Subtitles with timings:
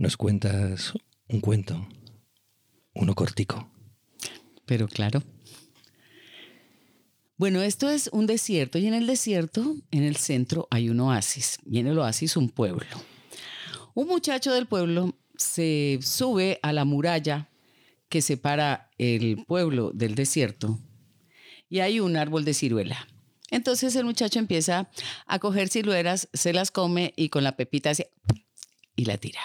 [0.00, 0.94] nos cuentas
[1.28, 1.86] un cuento,
[2.94, 3.70] uno cortico.
[4.64, 5.22] Pero claro.
[7.36, 11.58] Bueno, esto es un desierto y en el desierto, en el centro, hay un oasis.
[11.70, 12.86] Y en el oasis un pueblo.
[13.92, 17.50] Un muchacho del pueblo se sube a la muralla
[18.08, 20.80] que separa el pueblo del desierto
[21.68, 23.06] y hay un árbol de ciruela.
[23.50, 24.88] Entonces el muchacho empieza
[25.26, 28.10] a coger ciruelas, se las come y con la pepita hace
[28.96, 29.40] y la tira.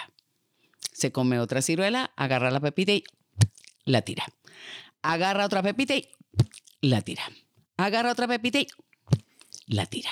[0.96, 3.04] Se come otra ciruela, agarra la pepita y
[3.84, 4.24] la tira.
[5.02, 6.08] Agarra otra pepita y
[6.80, 7.22] la tira.
[7.76, 8.68] Agarra otra pepita y
[9.66, 10.08] la tira.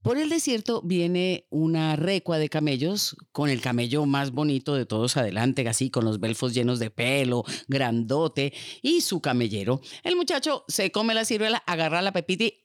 [0.00, 5.18] Por el desierto viene una recua de camellos con el camello más bonito de todos
[5.18, 9.82] adelante, así con los belfos llenos de pelo, grandote y su camellero.
[10.04, 12.64] El muchacho se come la ciruela, agarra la pepita y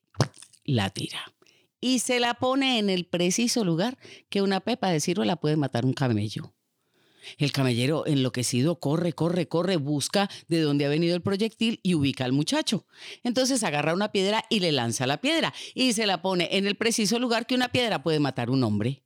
[0.63, 1.19] la tira.
[1.81, 3.97] Y se la pone en el preciso lugar
[4.29, 6.53] que una pepa de ciruela puede matar un camello.
[7.37, 12.25] El camellero enloquecido corre, corre, corre, busca de dónde ha venido el proyectil y ubica
[12.25, 12.85] al muchacho.
[13.23, 16.75] Entonces agarra una piedra y le lanza la piedra y se la pone en el
[16.75, 19.03] preciso lugar que una piedra puede matar un hombre.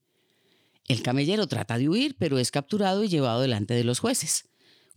[0.88, 4.46] El camellero trata de huir, pero es capturado y llevado delante de los jueces.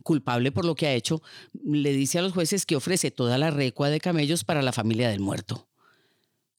[0.03, 1.21] Culpable por lo que ha hecho,
[1.63, 5.09] le dice a los jueces que ofrece toda la recua de camellos para la familia
[5.09, 5.67] del muerto.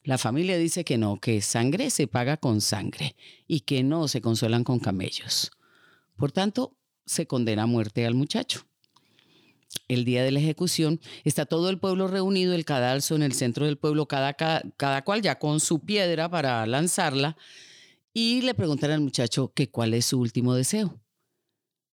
[0.03, 4.21] La familia dice que no, que sangre se paga con sangre y que no se
[4.21, 5.53] consuelan con camellos.
[6.21, 6.77] Por tanto,
[7.07, 8.67] se condena a muerte al muchacho.
[9.89, 13.65] El día de la ejecución está todo el pueblo reunido, el cadalso en el centro
[13.65, 17.39] del pueblo, cada, cada, cual ya con su piedra para lanzarla,
[18.12, 21.01] y le preguntan al muchacho que cuál es su último deseo.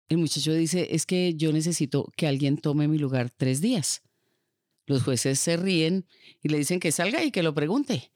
[0.07, 4.03] El muchacho dice, es que yo necesito que alguien tome mi lugar tres días.
[4.85, 6.05] Los jueces se ríen
[6.41, 8.11] y le dicen que salga y que lo pregunte.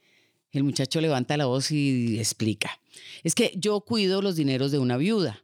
[0.52, 2.80] El muchacho levanta la voz y explica,
[3.24, 5.44] es que yo cuido los dineros de una viuda.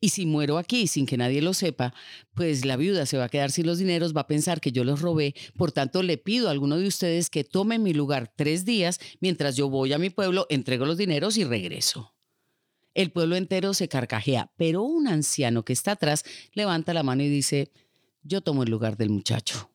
[0.00, 1.94] Y si muero aquí sin que nadie lo sepa,
[2.34, 4.84] pues la viuda se va a quedar sin los dineros, va a pensar que yo
[4.84, 5.34] los robé.
[5.56, 9.56] Por tanto, le pido a alguno de ustedes que tome mi lugar tres días mientras
[9.56, 12.14] yo voy a mi pueblo, entrego los dineros y regreso.
[12.94, 16.24] El pueblo entero se carcajea, pero un anciano que está atrás
[16.54, 17.70] levanta la mano y dice,
[18.22, 19.70] yo tomo el lugar del muchacho.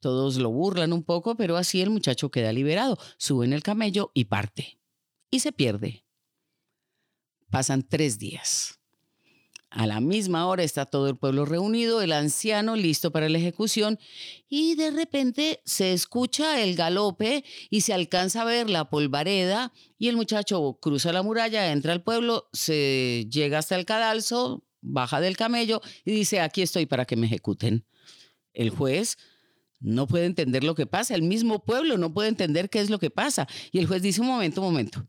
[0.00, 4.10] Todos lo burlan un poco, pero así el muchacho queda liberado, sube en el camello
[4.14, 4.80] y parte.
[5.30, 6.04] Y se pierde.
[7.50, 8.77] Pasan tres días.
[9.70, 13.98] A la misma hora está todo el pueblo reunido, el anciano listo para la ejecución
[14.48, 20.08] y de repente se escucha el galope y se alcanza a ver la polvareda y
[20.08, 25.36] el muchacho cruza la muralla, entra al pueblo, se llega hasta el cadalso, baja del
[25.36, 27.84] camello y dice, aquí estoy para que me ejecuten.
[28.54, 29.18] El juez
[29.80, 32.98] no puede entender lo que pasa, el mismo pueblo no puede entender qué es lo
[32.98, 33.46] que pasa.
[33.70, 35.06] Y el juez dice, un momento, un momento,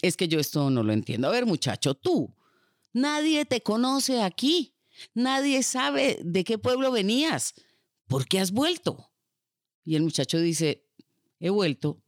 [0.00, 1.26] es que yo esto no lo entiendo.
[1.26, 2.32] A ver muchacho, tú
[2.96, 4.72] Nadie te conoce aquí.
[5.12, 7.52] Nadie sabe de qué pueblo venías.
[8.06, 9.10] ¿Por qué has vuelto?
[9.84, 10.82] Y el muchacho dice,
[11.38, 12.00] he vuelto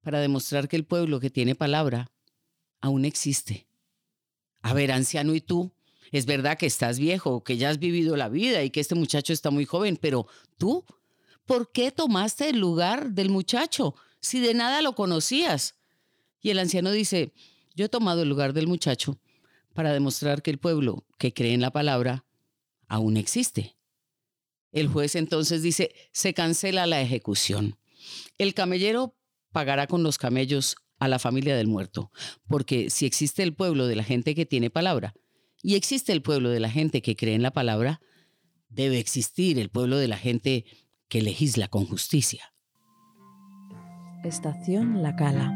[0.00, 2.10] para demostrar que el pueblo que tiene palabra
[2.80, 3.66] aún existe.
[4.62, 5.70] A ver, anciano, ¿y tú?
[6.12, 9.34] Es verdad que estás viejo, que ya has vivido la vida y que este muchacho
[9.34, 10.26] está muy joven, pero
[10.56, 10.86] tú,
[11.44, 15.74] ¿por qué tomaste el lugar del muchacho si de nada lo conocías?
[16.40, 17.34] Y el anciano dice,
[17.74, 19.18] yo he tomado el lugar del muchacho
[19.72, 22.24] para demostrar que el pueblo que cree en la palabra
[22.88, 23.76] aún existe.
[24.72, 27.78] El juez entonces dice, se cancela la ejecución.
[28.38, 29.14] El camellero
[29.52, 32.10] pagará con los camellos a la familia del muerto,
[32.48, 35.14] porque si existe el pueblo de la gente que tiene palabra
[35.62, 38.00] y existe el pueblo de la gente que cree en la palabra,
[38.68, 40.64] debe existir el pueblo de la gente
[41.08, 42.54] que legisla con justicia.
[44.24, 45.52] Estación La Cala,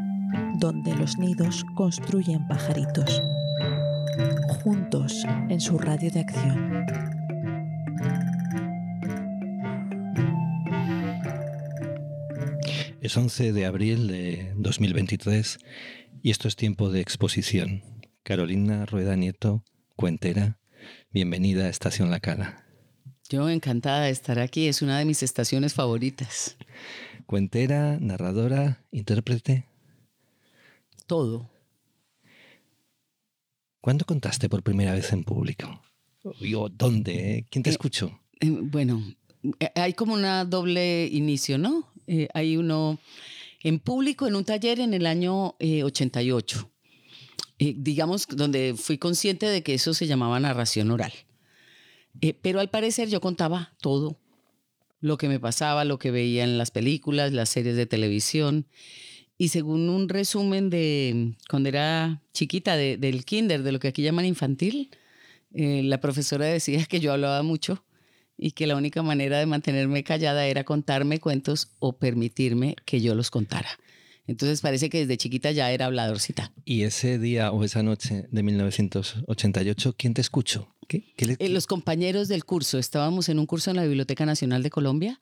[0.59, 3.21] donde los nidos construyen pajaritos
[4.67, 6.85] juntos en su radio de acción.
[12.99, 15.59] Es 11 de abril de 2023
[16.21, 17.81] y esto es tiempo de exposición.
[18.23, 19.63] Carolina Rueda Nieto,
[19.95, 20.59] cuentera,
[21.11, 22.65] bienvenida a Estación La Cala.
[23.29, 26.57] Yo encantada de estar aquí, es una de mis estaciones favoritas.
[27.25, 29.65] Cuentera, narradora, intérprete.
[31.05, 31.56] Todo.
[33.81, 35.81] ¿Cuándo contaste por primera vez en público?
[36.23, 37.45] ¿O dónde?
[37.49, 38.19] ¿Quién te eh, escuchó?
[38.39, 39.03] Eh, bueno,
[39.59, 41.87] eh, hay como una doble inicio, ¿no?
[42.33, 42.99] hay uno
[43.63, 46.71] en público en un taller en el año 88.
[47.59, 51.11] digamos, donde fui consciente de que eso se llamaba narración oral.
[52.41, 54.17] pero al parecer yo contaba todo,
[55.01, 58.67] lo que me pasaba, lo que veía en las películas, las series de televisión.
[59.37, 64.25] Y según un resumen de cuando era chiquita del kinder, de lo que aquí llaman
[64.25, 64.89] infantil,
[65.53, 67.83] eh, la profesora decía que yo hablaba mucho
[68.37, 73.15] y que la única manera de mantenerme callada era contarme cuentos o permitirme que yo
[73.15, 73.69] los contara.
[74.27, 76.51] Entonces parece que desde chiquita ya era habladorcita.
[76.65, 80.75] Y ese día o esa noche de 1988, ¿quién te escuchó?
[80.87, 81.13] ¿Qué?
[81.17, 82.77] Eh, los compañeros del curso.
[82.77, 85.19] Estábamos en un curso en la Biblioteca Nacional de Colombia.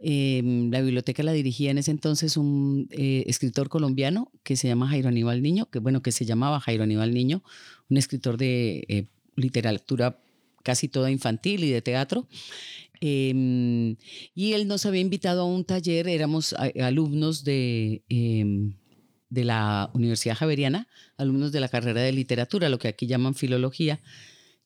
[0.00, 4.88] Em, la biblioteca la dirigía en ese entonces un eh, escritor colombiano que se llama
[4.88, 7.42] Jairo Aníbal Niño, que bueno, que se llamaba Jairo Aníbal Niño,
[7.90, 10.20] un escritor de eh, literatura
[10.62, 12.28] casi toda infantil y de teatro.
[13.00, 13.96] Em,
[14.34, 18.74] y él nos había invitado a un taller, éramos alumnos de, em,
[19.30, 24.00] de la Universidad Javeriana, alumnos de la carrera de literatura, lo que aquí llaman filología.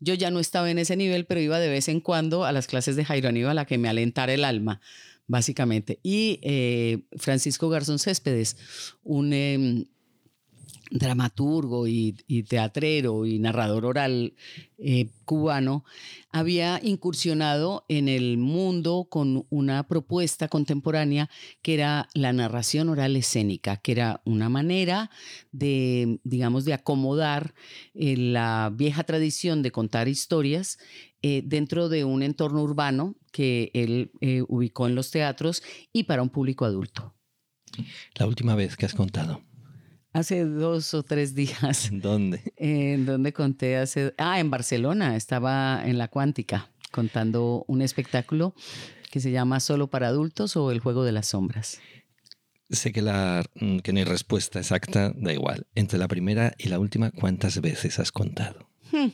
[0.00, 2.66] Yo ya no estaba en ese nivel, pero iba de vez en cuando a las
[2.66, 4.80] clases de Jairo Aníbal a que me alentara el alma,
[5.32, 5.98] básicamente.
[6.02, 8.58] Y eh, Francisco Garzón Céspedes,
[9.02, 9.86] un em,
[10.92, 12.12] dramaturgo y,
[12.48, 14.34] teatrero y narrador oral
[14.78, 15.84] eh, cubano,
[16.30, 21.30] había incursionado en el mundo con una propuesta contemporánea
[21.62, 25.10] que era la narración oral escénica, que era una manera
[25.50, 27.54] de, digamos, de acomodar
[27.94, 30.78] eh, la vieja tradición de contar historias
[31.22, 34.10] eh, dentro de un entorno urbano que él
[34.48, 37.14] ubicó en los teatros y para un público adulto.
[38.14, 39.40] La última vez que has contado.
[40.12, 41.88] Hace dos o tres días.
[41.90, 42.52] ¿Dónde?
[42.56, 44.14] En donde conté hace...
[44.18, 45.16] Ah, en Barcelona.
[45.16, 48.54] Estaba en la Cuántica contando un espectáculo
[49.10, 51.80] que se llama Solo para adultos o El juego de las sombras.
[52.70, 55.66] Sé que, la, mm, que no hay respuesta exacta, da igual.
[55.74, 58.68] Entre la primera y la última, ¿cuántas veces has contado?
[58.90, 59.08] Hmm.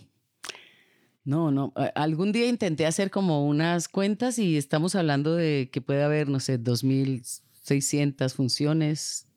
[1.24, 1.72] No, no.
[1.94, 6.40] Algún día intenté hacer como unas cuentas y estamos hablando de que puede haber, no
[6.40, 9.27] sé, 2.600 funciones,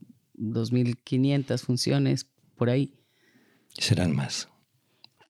[0.42, 2.94] 2.500 funciones por ahí.
[3.78, 4.50] Serán más.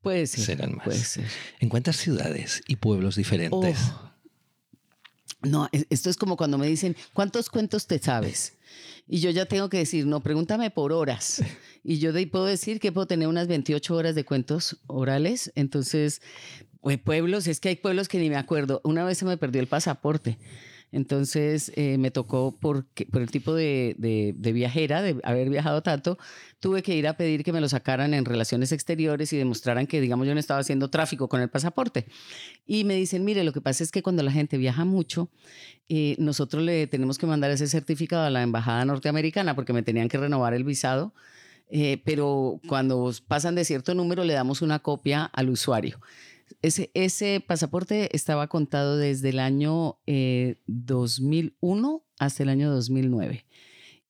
[0.02, 0.46] Puede ser.
[0.46, 0.86] Serán más.
[0.86, 1.28] Puede ser.
[1.60, 3.78] ¿En cuántas ciudades y pueblos diferentes?
[3.80, 4.12] Oh.
[5.44, 8.58] No, esto es como cuando me dicen, ¿cuántos cuentos te sabes?
[9.08, 11.44] Y yo ya tengo que decir, no, pregúntame por horas.
[11.84, 15.52] Y yo de puedo decir que puedo tener unas 28 horas de cuentos orales.
[15.56, 16.22] Entonces,
[16.80, 18.82] pues, pueblos, es que hay pueblos que ni me acuerdo.
[18.84, 20.38] Una vez se me perdió el pasaporte.
[20.92, 26.18] Entonces eh, me tocó, por, el tipo de, de, viajera, de haber viajado tanto,
[26.60, 30.02] tuve que ir a pedir que me lo sacaran en relaciones exteriores y demostraran que,
[30.02, 32.08] digamos, yo no estaba haciendo tráfico con el pasaporte.
[32.66, 35.30] Y me dicen, mire, lo que pasa es que cuando la gente viaja mucho,
[35.88, 40.10] eh, nosotros le tenemos que mandar ese certificado a la embajada norteamericana porque me tenían
[40.10, 41.14] que renovar el visado.
[41.74, 46.02] Eh, pero cuando pasan de cierto número le damos una copia al usuario.
[46.62, 50.00] Ese, ese pasaporte estaba contado desde el año
[50.68, 53.46] 2001 eh, hasta el año 2009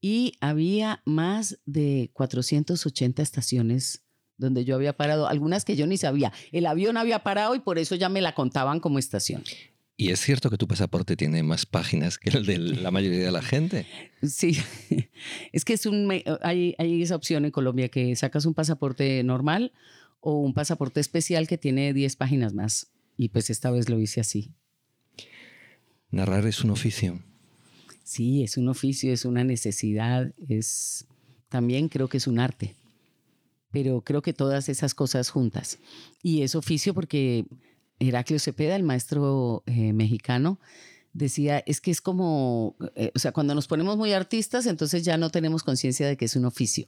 [0.01, 4.03] y había más de 480 estaciones
[4.37, 6.33] donde yo había parado, algunas que yo ni sabía.
[6.51, 9.43] El avión había parado y por eso ya me la contaban como estación.
[9.95, 13.31] ¿Y es cierto que tu pasaporte tiene más páginas que el de la mayoría de
[13.31, 13.85] la gente?
[14.23, 14.57] Sí,
[15.51, 16.11] es que es un,
[16.41, 19.73] hay, hay esa opción en Colombia que sacas un pasaporte normal
[20.21, 22.87] o un pasaporte especial que tiene 10 páginas más.
[23.17, 24.51] Y pues esta vez lo hice así.
[26.11, 27.19] Narrar es un oficio.
[28.03, 31.05] Sí, es un oficio, es una necesidad, es
[31.49, 32.75] también creo que es un arte.
[33.71, 35.79] Pero creo que todas esas cosas juntas.
[36.21, 37.45] Y es oficio porque
[37.99, 40.59] Heraclio Cepeda, el maestro eh, mexicano,
[41.13, 45.17] decía, es que es como, eh, o sea, cuando nos ponemos muy artistas, entonces ya
[45.17, 46.87] no tenemos conciencia de que es un oficio.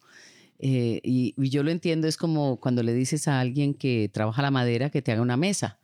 [0.66, 4.50] Eh, y, yo lo entiendo, es como cuando le dices a alguien que trabaja la
[4.50, 5.78] madera que te haga una mesa,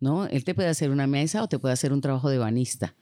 [0.00, 0.24] ¿no?
[0.24, 2.94] Él te puede hacer una mesa o te puede hacer un trabajo de banista.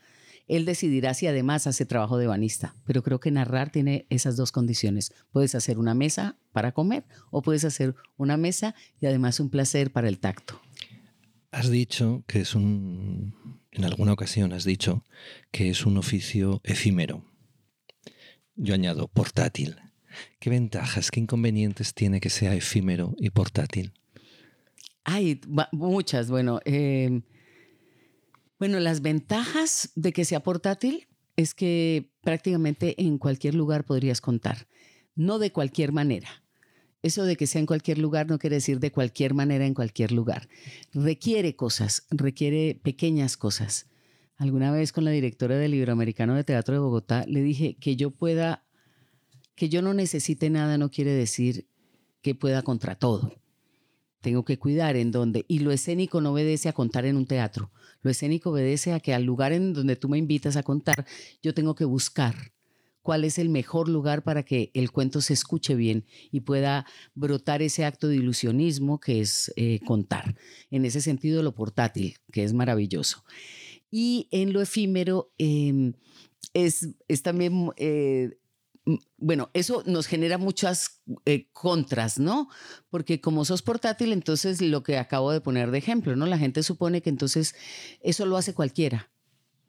[0.49, 4.51] Él decidirá si además hace trabajo de banista, pero creo que narrar tiene esas dos
[4.51, 5.15] condiciones.
[5.31, 9.93] Puedes hacer una mesa para comer o puedes hacer una mesa y además un placer
[9.93, 10.61] para el tacto.
[11.53, 15.05] Has dicho que es un, en alguna ocasión has dicho
[15.53, 17.25] que es un oficio efímero.
[18.57, 19.77] Yo añado portátil.
[20.39, 23.93] ¿Qué ventajas, qué inconvenientes tiene que sea efímero y portátil?
[25.05, 25.41] Hay
[25.73, 26.31] muchas.
[26.31, 27.23] Bueno, em,
[28.59, 31.07] bueno, las ventajas de que sea portátil
[31.37, 34.67] es que prácticamente en cualquier lugar podrías contar,
[35.15, 36.45] no de cualquier manera.
[37.03, 40.11] Eso de que sea en cualquier lugar no quiere decir de cualquier manera en cualquier
[40.11, 40.49] lugar.
[40.95, 43.91] Requiere cosas, requiere pequeñas cosas.
[44.37, 48.11] Alguna vez con la directora del Iberoamericano de Teatro de Bogotá le dije que yo
[48.11, 48.64] pueda
[49.55, 51.67] que yo no necesite nada no quiere decir
[52.23, 53.33] que pueda contra todo.
[54.21, 55.45] Tengo que cuidar en donde.
[55.49, 57.71] Y lo escénico no obedece a contar en un teatro.
[58.01, 61.07] Lo escénico obedece a que al lugar en donde tú me invitas a contar,
[61.43, 62.35] yo tengo que buscar
[63.03, 67.61] cuál es el mejor lugar para que el cuento se escuche bien y pueda brotar
[67.61, 70.37] ese acto de ilusionismo que es eh, contar.
[70.71, 73.23] En ese sentido, lo portátil, que es maravilloso.
[73.91, 75.93] Y en lo efímero em,
[76.55, 77.69] es, es, también...
[77.77, 78.39] Eh,
[79.17, 82.49] bueno, eso nos genera muchas eh, contras, ¿no?
[82.91, 86.27] Porque como sos portátil, entonces lo que acabo de poner de ejemplo, ¿no?
[86.27, 87.55] La gente supone que entonces
[88.01, 89.11] eso lo hace cualquiera,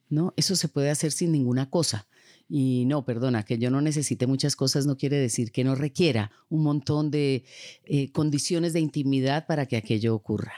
[0.10, 0.34] ¿no?
[0.36, 2.08] Eso se puede hacer sin ninguna cosa.
[2.48, 6.32] Y no, perdona, que yo no necesite muchas cosas no quiere decir que no requiera
[6.50, 7.44] un montón de
[7.86, 10.54] eh, condiciones de intimidad para que aquello ocurra.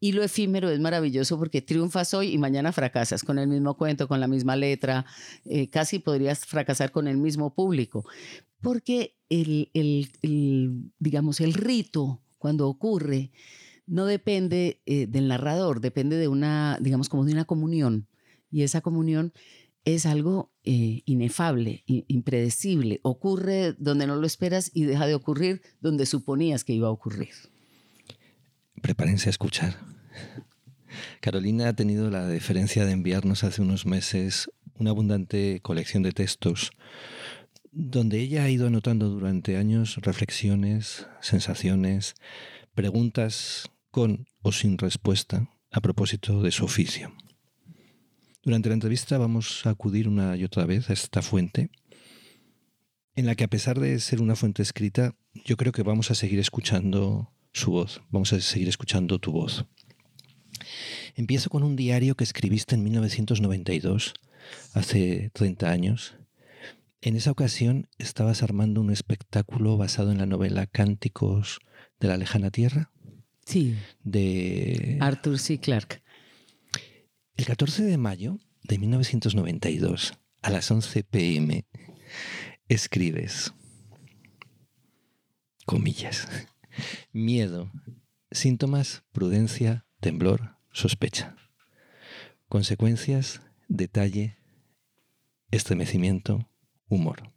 [0.00, 4.08] Y lo efímero es maravilloso porque triunfas hoy y mañana fracasas con el mismo cuento,
[4.08, 5.04] con la misma letra,
[5.44, 8.04] eh, casi podrías fracasar con el mismo público.
[8.60, 13.30] Porque el, el, digamos, el rito cuando ocurre
[13.86, 18.06] no depende eh, del narrador, depende de una, digamos, como de una comunión.
[18.50, 19.32] Y esa comunión
[19.84, 23.00] es algo eh, inefable, impredecible.
[23.02, 27.30] Ocurre donde no lo esperas y deja de ocurrir donde suponías que iba a ocurrir.
[28.82, 29.76] Prepárense a escuchar.
[31.20, 36.72] Carolina ha tenido la deferencia de enviarnos hace unos meses una abundante colección de textos
[37.70, 42.14] donde ella ha ido anotando durante años reflexiones, sensaciones,
[42.74, 47.12] preguntas con o sin respuesta a propósito de su oficio.
[48.42, 51.70] Durante la entrevista vamos a acudir una y otra vez a esta fuente,
[53.14, 56.14] en la que a pesar de ser una fuente escrita, yo creo que vamos a
[56.14, 59.66] seguir escuchando su voz, vamos a seguir escuchando tu voz.
[61.16, 64.14] Empiezo con un diario que escribiste en 1992,
[64.72, 66.14] hace 30 años.
[67.02, 71.60] En esa ocasión estabas armando un espectáculo basado en la novela Cánticos
[71.98, 72.90] de la lejana tierra.
[73.44, 73.76] Sí.
[74.02, 75.58] De Arthur C.
[75.58, 76.02] Clarke.
[77.40, 81.64] El 14 de mayo de 1992, a las 11 pm,
[82.68, 83.54] escribes,
[85.64, 86.28] comillas,
[87.14, 87.72] miedo,
[88.30, 91.34] síntomas, prudencia, temblor, sospecha.
[92.50, 94.36] Consecuencias, detalle,
[95.50, 96.46] estremecimiento,
[96.90, 97.32] humor.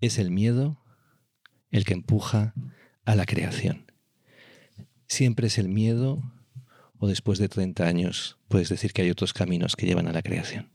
[0.00, 0.82] Es el miedo
[1.70, 2.54] el que empuja
[3.04, 3.92] a la creación.
[5.06, 6.22] Siempre es el miedo
[7.02, 10.22] o después de 30 años puedes decir que hay otros caminos que llevan a la
[10.22, 10.70] creación?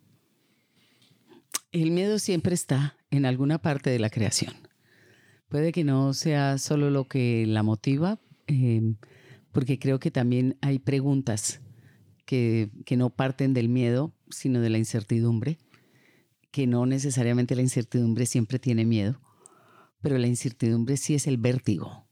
[1.72, 4.53] El miedo siempre está en alguna parte de la creación.
[5.48, 8.98] Puede que no sea solo lo que la motiva, em,
[9.53, 11.62] porque creo que también hay preguntas
[12.25, 15.60] que, que no parten del miedo, sino de la incertidumbre,
[16.51, 19.22] que no necesariamente la incertidumbre siempre tiene miedo,
[20.01, 22.05] pero la incertidumbre sí es el vértigo.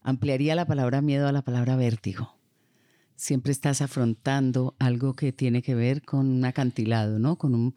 [0.00, 2.38] Ampliaría la palabra miedo a la palabra vértigo
[3.16, 7.36] siempre estás afrontando algo que tiene que ver con un acantilado, ¿no?
[7.36, 7.74] Con un,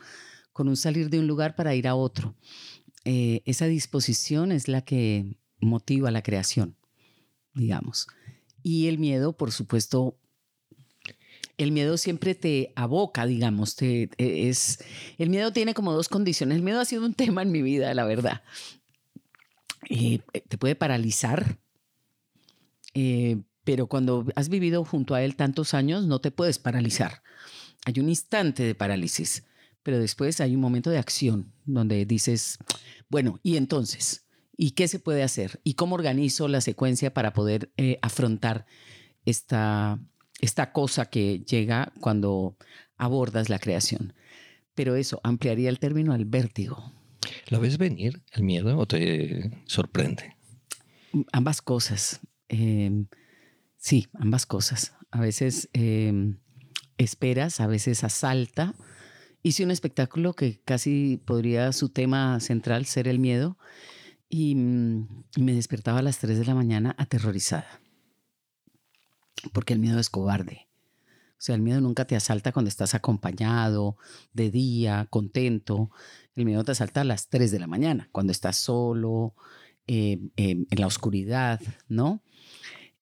[0.53, 2.36] con un salir de un lugar para ir a otro.
[3.06, 6.75] Eh, esa disposición es la que motiva la creación,
[7.53, 8.08] digamos.
[8.63, 10.17] Y el miedo, por supuesto,
[11.58, 14.79] el miedo siempre te aboca, digamos, te, e, es,
[15.17, 16.58] el miedo tiene como dos condiciones.
[16.58, 18.44] El miedo ha sido un tema en mi vida, la verdad.
[19.89, 21.58] Eh, te puede paralizar,
[22.94, 27.21] eh, pero cuando has vivido junto a él tantos años no te puedes paralizar.
[27.83, 29.43] Hay un instante de parálisis,
[29.83, 32.59] pero después hay un momento de acción donde dices,
[33.09, 34.25] bueno, ¿y entonces?
[34.55, 35.59] ¿Y qué se puede hacer?
[35.65, 38.67] ¿Y cómo organizo la secuencia para poder eh, afrontar
[39.25, 40.00] esta,
[40.39, 42.55] esta cosa que llega cuando
[42.95, 44.13] abordas la creación?
[44.75, 46.93] Pero eso ampliaría el término al vértigo.
[47.50, 50.38] ¿Lo ves venir el miedo o te sorprende?
[51.33, 52.21] Ambas cosas.
[52.47, 53.03] Eh,
[53.77, 54.96] Sí, ambas cosas.
[55.12, 56.39] A veces em,
[56.98, 58.75] esperas, a veces asalta.
[59.43, 63.57] Hice un espectáculo que casi podría su tema central ser el miedo
[64.29, 67.81] y, mm, me despertaba a las 3 de la mañana aterrorizada.
[69.53, 70.67] Porque el miedo es cobarde.
[71.34, 73.98] O sea, el miedo nunca te asalta cuando estás acompañado,
[74.34, 75.91] de día, contento.
[76.36, 79.36] El miedo te asalta a las 3 de la mañana, cuando estás solo,
[79.86, 82.24] em, em, en la oscuridad, ¿no?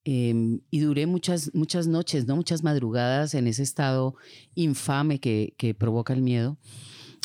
[0.08, 2.36] Em, y duré muchas, muchas noches, ¿no?
[2.36, 4.14] muchas madrugadas en ese estado
[4.54, 6.58] infame que, que, provoca el miedo.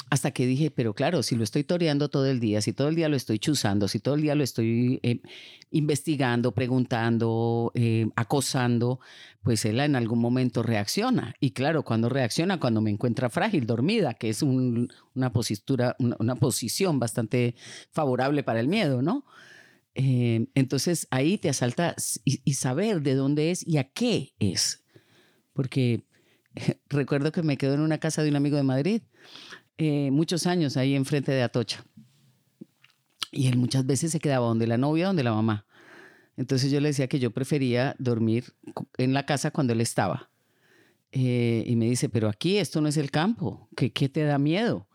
[0.08, 2.96] Hasta que dije, pero claro, si lo estoy toreando todo el día, si todo el
[2.96, 5.20] día lo estoy chuzando, si todo el día lo estoy eh,
[5.70, 8.98] investigando, preguntando, eh, acosando,
[9.42, 11.34] pues él en algún momento reacciona.
[11.38, 16.98] Y claro, cuando reacciona, cuando me encuentra frágil, dormida, que es una, postura, una posición
[16.98, 17.54] bastante
[17.92, 19.26] favorable para el miedo, ¿no?
[20.02, 24.82] Eh, entonces ahí te asalta y, saber de dónde es y a qué es.
[25.52, 26.06] Porque
[26.88, 29.02] recuerdo que me quedo en una casa de un amigo de Madrid,
[29.76, 31.84] eh, muchos años ahí enfrente de Atocha.
[33.30, 35.66] Y él muchas veces se quedaba donde la novia, donde la mamá.
[36.38, 38.54] Entonces yo le decía que yo prefería dormir
[38.96, 40.30] en la casa cuando él estaba.
[41.12, 44.38] Eh, y me dice, pero aquí esto no es el campo, ¿qué, qué te da
[44.38, 44.88] miedo?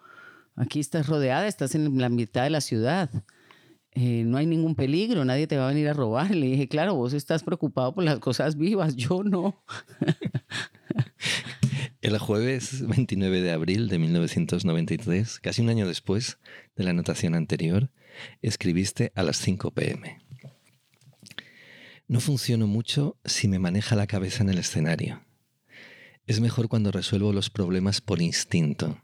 [0.56, 3.12] Aquí estás rodeada, estás en la mitad de la ciudad.
[3.98, 6.36] Eh, no hay ningún peligro, nadie te va a venir a robar.
[6.36, 9.64] le dije, claro, vos estás preocupado por las cosas vivas, yo no.
[12.02, 16.38] El jueves 29 de abril de 1993, casi un año después
[16.76, 17.90] de la anotación anterior,
[18.42, 20.22] escribiste a las 5 pm.
[22.08, 25.26] No funciono mucho si me maneja la cabeza en el escenario.
[26.28, 29.02] Es mejor cuando resuelvo los problemas por instinto.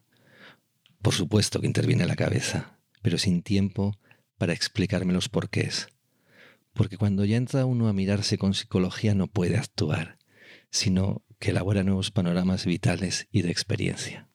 [1.01, 3.97] Por supuesto que interviene la cabeza, pero sin tiempo
[4.41, 5.89] para explicarme los porqués.
[6.73, 10.17] Porque cuando ya entra uno a mirarse con psicología no puede actuar,
[10.71, 14.27] sino que elabora nuevos panoramas vitales y de experiencia.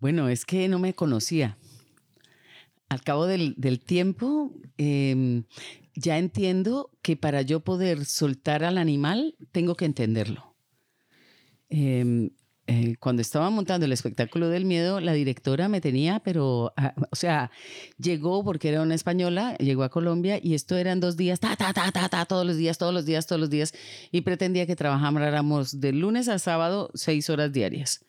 [0.00, 1.58] Bueno, es que no me conocía.
[2.88, 5.44] Al cabo del, tiempo, em,
[5.94, 10.54] ya entiendo que para yo poder soltar al animal, tengo que entenderlo.
[11.68, 12.30] Em,
[12.70, 17.16] eh, cuando estaba montando el espectáculo del miedo, la directora me tenía, pero, ah, o
[17.16, 17.50] sea,
[17.96, 21.72] llegó porque era una española, llegó a Colombia y esto eran dos días, ta, ta,
[21.72, 23.72] ta, ta, ta, todos los días, todos los días, todos los días,
[24.12, 28.04] y pretendía que trabajáramos de lunes a sábado seis horas diarias.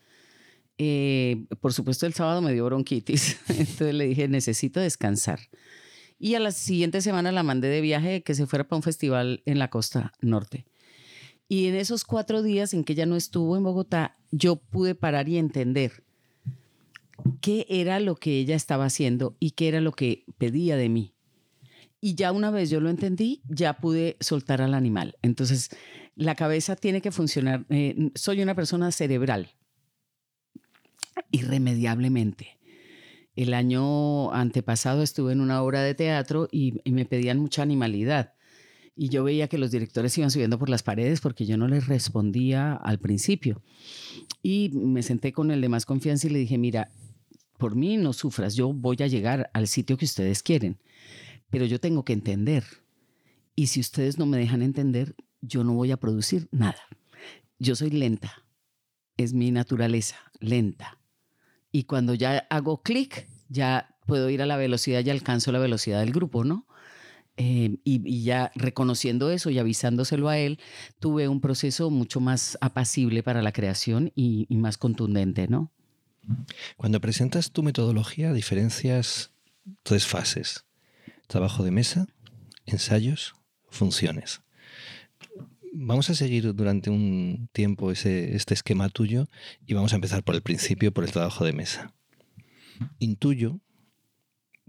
[0.77, 5.39] Eh, por supuesto, el sábado me dio bronquitis, entonces le dije, necesito descansar.
[6.19, 9.41] Y a la siguiente semana la mandé de viaje que se fuera para un festival
[9.45, 10.65] en la costa norte.
[11.51, 15.27] Y en esos cuatro días en que ella no estuvo en Bogotá, yo pude parar
[15.27, 16.03] y entender
[17.41, 21.15] qué era lo que ella estaba haciendo y qué era lo que pedía de mí.
[22.00, 25.18] Y ya una vez yo lo entendí, ya pude soltar al animal.
[25.24, 25.72] Entonces,
[26.15, 27.65] la cabeza tiene que funcionar.
[27.70, 29.50] Eh, soy una persona cerebral,
[31.32, 32.60] irremediablemente.
[33.36, 38.34] El año antepasado estuve en una obra de teatro y me pedían mucha animalidad
[39.00, 41.88] y yo veía que los directores iban subiendo por las paredes porque yo no les
[41.88, 43.62] respondía al principio.
[44.44, 46.92] Y me senté con el de más confianza y le dije, mira,
[47.57, 50.81] por mí no sufras, yo voy a llegar al sitio que ustedes quieren,
[51.50, 52.66] pero yo tengo que entender.
[53.55, 56.81] Y si ustedes no me dejan entender, yo no voy a producir nada.
[57.57, 58.44] Yo soy lenta,
[59.16, 61.00] es mi naturaleza, lenta.
[61.72, 66.01] Y cuando ya hago clic, ya puedo ir a la velocidad y alcanzo la velocidad
[66.01, 66.68] del grupo, ¿no?
[67.41, 70.59] Eh, y, ya reconociendo eso y avisándoselo a él,
[70.99, 75.71] tuve un proceso mucho más apacible para la creación y, más contundente, ¿no?
[76.75, 79.31] Cuando presentas tu metodología, diferencias
[79.83, 80.65] tres fases.
[81.27, 82.07] Trabajo de mesa,
[82.65, 83.35] ensayos,
[83.69, 84.41] funciones.
[85.71, 89.29] Vamos a seguir durante un tiempo ese, este esquema tuyo
[89.65, 91.93] y vamos a empezar por el principio, por el trabajo de mesa.
[92.99, 93.61] Intuyo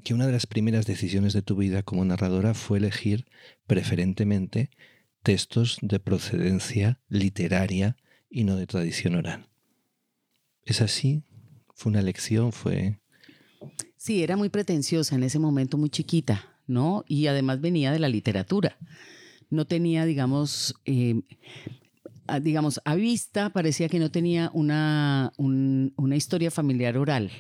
[0.03, 3.27] que una de las primeras decisiones de tu vida como narradora fue elegir
[3.67, 4.71] preferentemente
[5.23, 7.97] textos de procedencia literaria
[8.31, 9.49] y no de tradición oral.
[10.65, 11.25] ¿Es así?
[11.75, 12.53] ¿Fue una elección?
[12.53, 12.99] ¿Fue...?
[13.97, 17.05] Sí, era muy pretenciosa en ese momento, muy chiquita, ¿no?
[17.07, 18.79] Y además venía de la literatura.
[19.51, 21.21] No tenía, digamos, eh,
[22.41, 27.31] digamos, a vista parecía que no tenía una, una historia familiar oral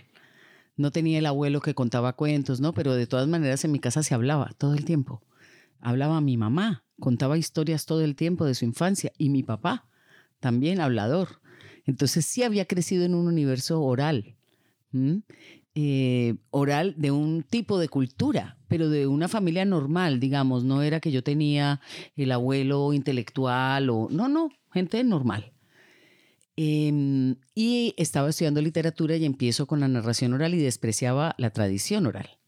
[0.76, 2.72] no tenía el abuelo que contaba cuentos, ¿no?
[2.72, 5.22] Pero de todas maneras en mi casa se hablaba todo el tiempo.
[5.80, 9.86] Hablaba mi mamá, contaba historias todo el tiempo de su infancia y mi papá,
[10.40, 11.40] también hablador.
[11.86, 14.36] Entonces sí había crecido en un universo oral,
[15.74, 21.00] eh, oral de un tipo de cultura, pero de una familia normal, digamos, no era
[21.00, 21.80] que yo tenía
[22.16, 25.52] el abuelo intelectual o, no, no, gente normal.
[26.62, 32.06] Em, y estaba estudiando literatura y empiezo con la narración oral y despreciaba la tradición
[32.06, 32.38] oral.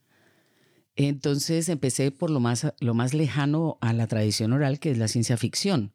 [0.95, 5.07] Entonces empecé por lo más, lo más lejano a la tradición oral, que es la
[5.07, 5.93] ciencia ficción.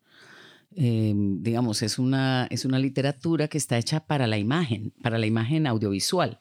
[0.74, 5.26] Em, digamos, es una, es una literatura que está hecha para la imagen, para la
[5.26, 6.40] imagen audiovisual.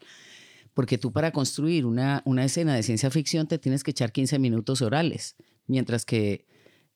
[0.74, 4.40] Porque tú para construir una, una escena de ciencia ficción te tienes que echar 15
[4.40, 5.36] minutos orales,
[5.68, 6.48] mientras que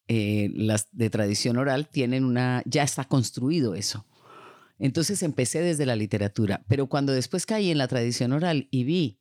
[0.08, 4.08] eh, las de tradición oral tienen una, ya está construido eso.
[4.82, 9.20] Entonces empecé desde la literatura, pero cuando después caí en la tradición oral y vi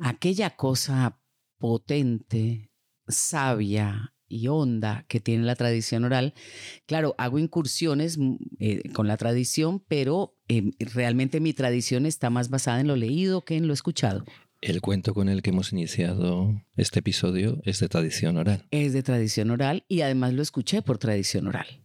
[0.00, 1.20] aquella cosa
[1.58, 2.72] potente,
[3.06, 6.34] sabia y honda que tiene la tradición oral,
[6.86, 12.50] claro, hago incursiones mm, eh, con la tradición, pero em, realmente mi tradición está más
[12.50, 14.24] basada en lo leído que en lo escuchado.
[14.60, 18.66] El cuento con el que hemos iniciado este episodio es de tradición oral.
[18.72, 21.84] Es de tradición oral y además lo escuché por tradición oral.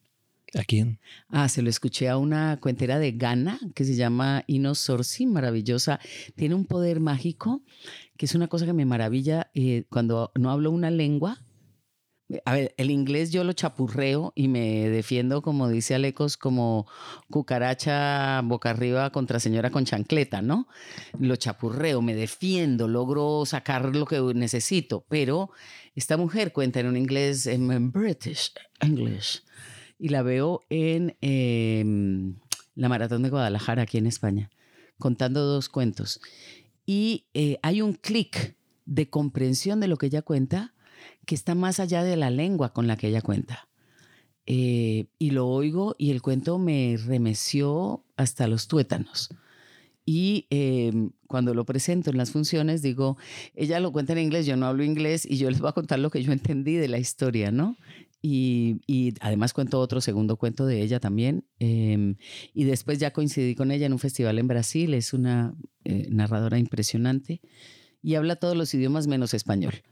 [0.55, 0.99] ¿A quién?
[1.29, 5.99] Ah, se lo escuché a una cuentera de Ghana que se llama Ino Sorsi, maravillosa.
[6.35, 7.63] Tiene un poder mágico
[8.17, 11.39] que es una cosa que me maravilla eh, cuando no hablo una lengua.
[12.45, 16.87] A ver, el inglés yo lo chapurreo y me defiendo, como dice Alecos, como
[17.29, 20.67] cucaracha boca arriba contra señora con chancleta, ¿no?
[21.19, 25.51] Lo chapurreo, me defiendo, logro sacar lo que necesito, pero
[25.95, 29.43] esta mujer cuenta en un inglés, en British English,
[30.03, 32.35] y la veo en em,
[32.75, 34.49] la Maratón de Guadalajara, aquí en España,
[34.99, 36.19] contando dos cuentos.
[36.85, 40.73] Y eh, hay un clic de comprensión de lo que ella cuenta
[41.25, 43.69] que está más allá de la lengua con la que ella cuenta.
[44.45, 49.29] Eh, y lo oigo y el cuento me remeció hasta los tuétanos.
[50.05, 53.17] Y em, cuando lo presento en las funciones, digo,
[53.55, 55.99] ella lo cuenta en inglés, yo no hablo inglés y yo les voy a contar
[55.99, 57.77] lo que yo entendí de la historia, ¿no?
[58.25, 61.45] Y, y además cuento otro segundo cuento de ella también.
[61.59, 62.15] Em,
[62.53, 66.57] y después ya coincidí con ella en un festival en Brasil, es una eh, narradora
[66.57, 67.41] impresionante
[68.01, 69.83] y habla todos los idiomas menos español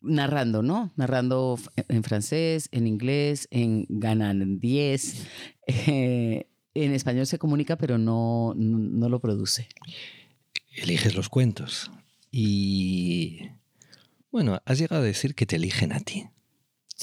[0.00, 0.92] narrando, ¿no?
[0.96, 5.26] Narrando en francés, en inglés, en ganandíes.
[5.66, 9.68] Eh, en español se comunica, pero no, no, lo produce.
[10.76, 11.90] Eliges los cuentos.
[12.30, 13.48] Y
[14.30, 16.26] bueno, has llegado a decir que te eligen a ti.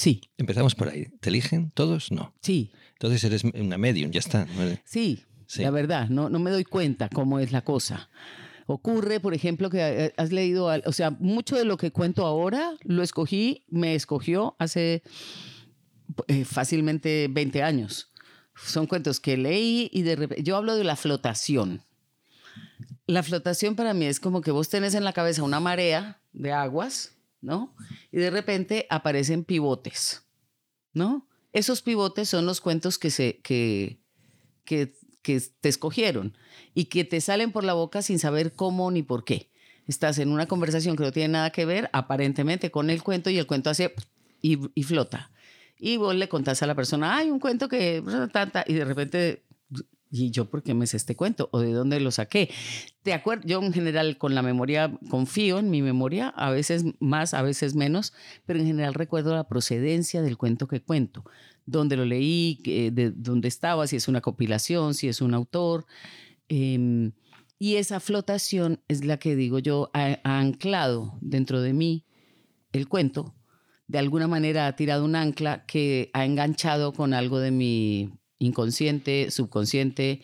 [0.02, 0.20] Sí.
[0.36, 1.06] Empezamos por ahí.
[1.20, 2.10] ¿Te eligen todos?
[2.10, 2.34] No.
[2.40, 2.72] Sí.
[2.94, 4.48] Entonces eres una medium, ya está.
[4.84, 5.62] Sí, sí.
[5.62, 8.10] la verdad, no, no me doy cuenta cómo es la cosa.
[8.66, 12.72] Ocurre, por ejemplo, que eh, has leído, o sea, mucho de lo que cuento ahora
[12.82, 15.04] lo escogí, me escogió hace
[16.26, 18.10] eh, fácilmente 20 años.
[18.56, 21.80] Son cuentos que leí y de repente, yo hablo de la flotación.
[23.06, 26.50] La flotación para mí es como que vos tenés en la cabeza una marea de
[26.50, 27.11] aguas,
[27.42, 27.74] ¿no?
[28.10, 30.22] Y de repente aparecen pivotes,
[30.94, 31.28] ¿no?
[31.52, 34.00] Esos pivotes son los cuentos que, se, que,
[34.64, 36.36] que, que te escogieron
[36.72, 39.50] y que te salen por la boca sin saber cómo ni por qué.
[39.86, 43.36] Estás en una conversación que no tiene nada que ver aparentemente con el cuento y
[43.36, 43.92] el cuento hace
[44.40, 45.30] y, y flota.
[45.76, 48.02] Y vos le contás a la persona, hay un cuento que...
[48.66, 49.42] Y de repente
[50.12, 51.48] ¿y yo por qué me sé este cuento?
[51.52, 52.50] ¿O de dónde lo saqué?
[53.02, 53.46] ¿Te acuerdas?
[53.46, 57.74] Yo en general con la memoria confío en mi memoria, a veces más, a veces
[57.74, 58.12] menos,
[58.44, 61.24] pero en general recuerdo la procedencia del cuento que cuento,
[61.64, 65.86] dónde lo leí, de dónde estaba, si es una compilación, si es un autor.
[66.48, 67.12] Em,
[67.58, 72.04] y esa flotación es la que digo yo ha, anclado dentro de mí
[72.72, 73.34] el cuento.
[73.86, 79.30] De alguna manera ha tirado un ancla que ha enganchado con algo de mi inconsciente,
[79.30, 80.22] subconsciente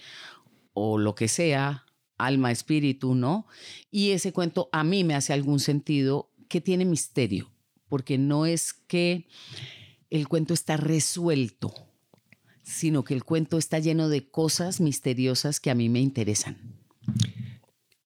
[0.73, 3.47] o lo que sea, alma, espíritu, ¿no?
[3.91, 7.51] Y ese cuento a mí me hace algún sentido que tiene misterio,
[7.89, 9.29] porque no es que
[10.11, 11.73] el cuento está resuelto,
[12.63, 16.57] sino que el cuento está lleno de cosas misteriosas que a mí me interesan.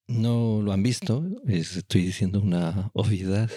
[0.07, 3.51] No lo han visto, estoy diciendo una obviedad.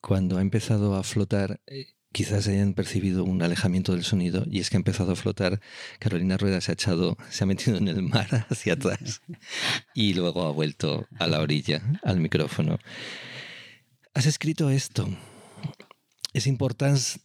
[0.00, 4.70] Cuando ha empezado a flotar, eh, quizás hayan percibido un alejamiento del sonido y es
[4.70, 5.60] que ha empezado a flotar.
[5.98, 9.22] Carolina Rueda se ha echado, se ha metido en el mar hacia atrás
[9.94, 12.78] y luego ha vuelto a la orilla, al micrófono.
[14.14, 15.08] Has escrito esto
[16.32, 16.46] es,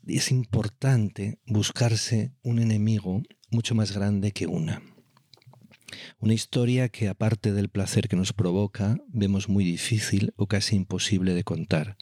[0.08, 4.82] es importante buscarse un enemigo mucho más grande que una.
[6.20, 11.34] Una historia que aparte del placer que nos provoca, vemos muy difícil o casi imposible
[11.34, 11.98] de contar.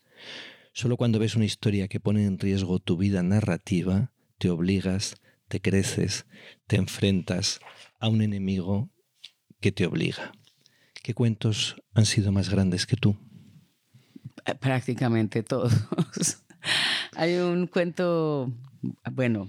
[0.75, 5.15] Solo cuando ves una historia que pone en riesgo tu vida narrativa, te obligas,
[5.47, 6.25] te creces,
[6.67, 7.61] te enfrentas
[7.97, 8.89] a un enemigo
[9.61, 10.33] que te obliga.
[11.01, 13.15] ¿Qué cuentos han sido más grandes que tú?
[14.59, 15.71] Prácticamente todos.
[17.15, 18.51] hay un cuento,
[19.13, 19.47] bueno,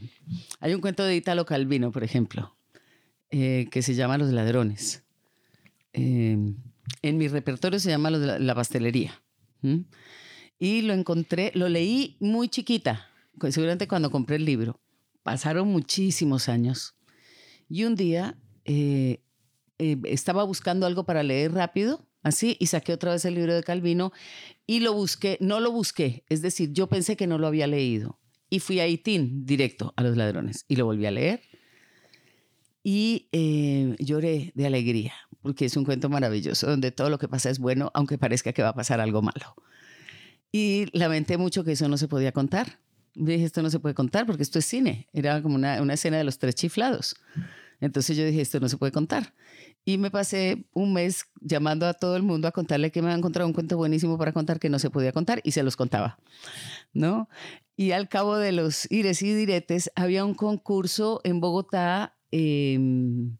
[0.60, 2.56] hay un cuento de Italo Calvino, por ejemplo,
[3.30, 5.02] eh, que se llama Los Ladrones.
[5.92, 6.54] Em,
[7.02, 9.20] en mi repertorio se llama la, Pastelería.
[10.58, 13.10] Y lo encontré, lo leí muy chiquita,
[13.50, 14.80] seguramente cuando compré el libro.
[15.22, 16.94] Pasaron muchísimos años.
[17.68, 19.20] Y un día eh,
[19.78, 23.62] eh, estaba buscando algo para leer rápido así, y saqué otra vez el libro de
[23.62, 24.12] Calvino
[24.66, 28.18] y lo busqué, no lo busqué, es decir, yo pensé que no lo había leído
[28.50, 31.40] y fui a Itín directo a los ladrones y lo volví a leer
[32.82, 37.48] y eh, lloré de alegría porque es un cuento maravilloso donde todo lo que pasa
[37.48, 39.54] es bueno aunque parezca que va a pasar algo malo.
[40.56, 42.78] Y lamenté mucho que eso no se podía contar.
[43.14, 45.06] Dije, esto no se puede contar porque esto es cine.
[45.12, 47.14] Era como una, una escena de los tres chiflados.
[47.78, 49.34] Entonces yo dije, esto no se puede contar.
[49.84, 53.18] Y me pasé un mes llamando a todo el mundo a contarle que me había
[53.18, 56.18] encontrado un cuento buenísimo para contar que no se podía contar y se los contaba,
[56.94, 57.28] ¿no?
[57.76, 63.36] Y al cabo de los ires y diretes, había un concurso en Bogotá em,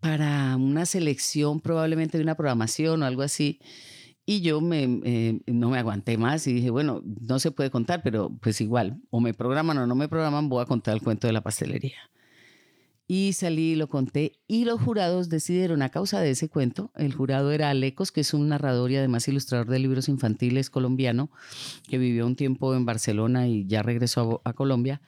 [0.00, 3.58] para una selección, probablemente de una programación o algo así.
[4.28, 8.02] Y yo me, eh, no me aguanté más y dije, bueno, no se puede contar,
[8.02, 11.28] pero pues igual, o me programan o no me programan, voy a contar el cuento
[11.28, 11.96] de la pastelería.
[13.06, 14.32] Y salí y lo conté.
[14.48, 18.34] Y los jurados decidieron, a causa de ese cuento, el jurado era Alecos, que es
[18.34, 21.30] un narrador y además ilustrador de libros infantiles colombiano,
[21.88, 25.02] que vivió un tiempo en Barcelona y ya regresó a, Colombia,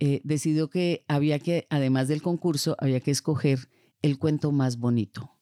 [0.00, 3.68] eh, decidió que había que, además del concurso, había que escoger
[4.00, 5.32] el cuento más bonito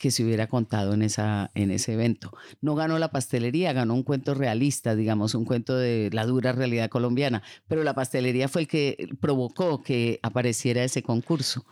[0.00, 2.32] que se hubiera contado en, esa, en ese evento.
[2.62, 6.88] No ganó la pastelería, ganó un cuento realista, digamos, un cuento de la dura realidad
[6.88, 11.66] colombiana, pero la pastelería fue el que provocó que apareciera ese concurso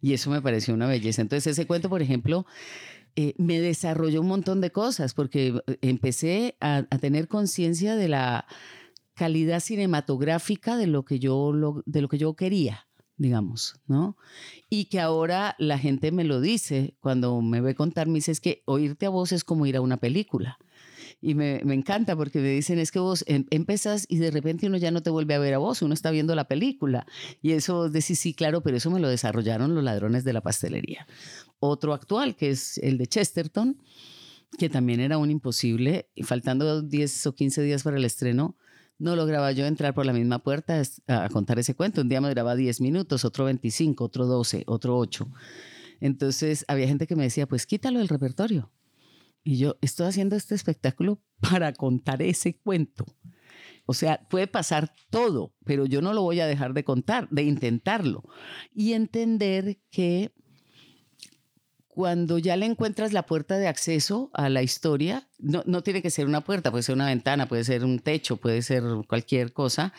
[0.00, 1.20] y eso me pareció una belleza.
[1.20, 2.46] Entonces ese cuento, por ejemplo,
[3.16, 8.46] eh, me desarrolló un montón de cosas porque empecé a, tener conciencia de la
[9.12, 12.86] calidad cinematográfica de lo que yo, de lo que yo quería
[13.16, 14.16] digamos, ¿no?
[14.68, 18.40] Y que ahora la gente me lo dice cuando me ve contar, me dice, es
[18.40, 20.58] que oírte a vos es como ir a una película.
[21.20, 24.76] Y me, encanta porque me dicen, es que vos em, empezás y de repente uno
[24.76, 27.06] ya no te vuelve a ver a vos, uno está viendo la película.
[27.40, 31.06] Y eso decís, sí, claro, pero eso me lo desarrollaron los ladrones de la pastelería.
[31.60, 33.78] Otro actual, que es el de Chesterton,
[34.58, 38.56] que también era un imposible, y faltando 10 o 15 días para el estreno,
[38.98, 42.00] no lograba yo entrar por la misma puerta a contar ese cuento.
[42.00, 45.28] Un día me duraba 10 minutos, otro 25, otro 12, otro 8.
[46.00, 48.70] Entonces había gente que me decía, pues quítalo del repertorio.
[49.42, 53.04] Y yo estoy haciendo este espectáculo para contar ese cuento.
[53.86, 57.42] O sea, puede pasar todo, pero yo no lo voy a dejar de contar, de
[57.42, 58.22] intentarlo.
[58.72, 60.32] Y entender que
[61.94, 66.10] cuando ya le encuentras la puerta de acceso a la historia, no, no, tiene que
[66.10, 69.92] ser una puerta, puede ser una ventana, puede ser un techo, puede ser cualquier cosa.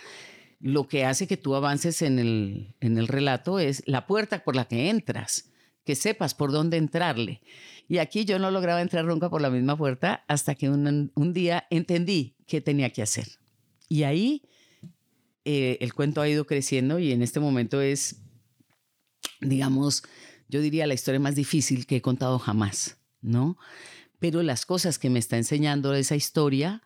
[0.59, 4.57] Lo que hace que tú avances en el, en el relato es la puerta por
[4.57, 5.51] la que entras,
[5.85, 7.41] que sepas por dónde entrarle.
[7.87, 11.33] Y aquí yo no lograba entrar nunca por la misma puerta hasta que un, un
[11.33, 13.27] día entendí qué tenía que hacer.
[13.87, 14.41] Y ahí
[15.45, 18.24] eh, el cuento ha ido creciendo y en este momento es,
[19.41, 20.03] digamos,
[20.47, 23.57] yo diría la historia más difícil que he contado jamás, ¿no?
[24.19, 26.81] Pero las cosas que me está enseñando esa historia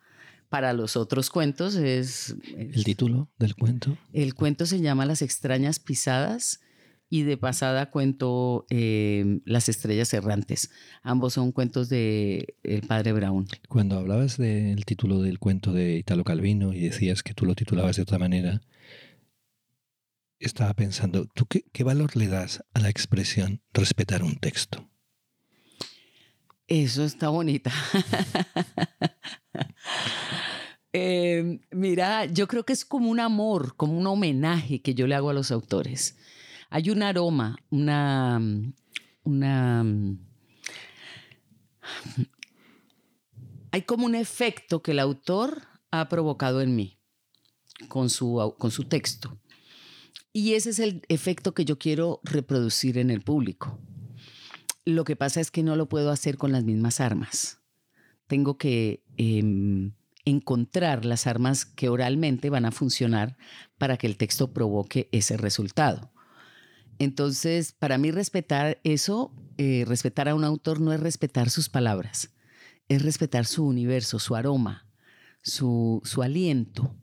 [0.48, 2.34] para los otros cuentos es...
[2.56, 3.96] ¿El título del cuento?
[4.12, 6.60] El cuento se llama Las extrañas pisadas
[7.08, 10.70] y de pasada cuento eh, Las estrellas errantes.
[11.02, 13.46] Ambos son cuentos de el padre Brown.
[13.68, 17.96] Cuando hablabas del título del cuento de Italo Calvino y decías que tú lo titulabas
[17.96, 18.60] de otra manera,
[20.46, 24.88] estaba pensando, ¿tú qué, valor le das a la expresión respetar un texto?
[26.66, 27.72] Eso está bonita.
[30.92, 35.14] Em, mira, yo creo que es como un amor, como un homenaje que yo le
[35.14, 36.18] hago a los autores.
[36.68, 38.40] Hay un aroma, una,
[39.22, 39.84] una,
[43.70, 46.98] hay como un efecto que el autor ha provocado en mí
[47.88, 49.38] con su, con su texto.
[50.32, 53.78] Y ese es el efecto que yo quiero reproducir en el público.
[54.84, 57.60] Lo que pasa es que no lo puedo hacer con las mismas armas.
[58.26, 59.92] Tengo que em,
[60.24, 63.36] encontrar las armas que oralmente van a funcionar
[63.78, 66.12] para que el texto provoque ese resultado.
[66.98, 72.30] Entonces, para mí respetar eso, eh, respetar a un autor no es respetar sus palabras,
[72.88, 74.86] es respetar su universo, su aroma,
[75.42, 76.94] su, aliento.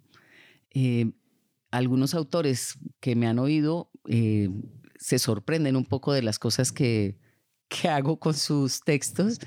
[0.72, 1.12] Eh,
[1.72, 4.50] algunos autores que me han oído eh,
[4.98, 7.18] se sorprenden un poco de las cosas que,
[7.90, 9.40] hago con sus textos,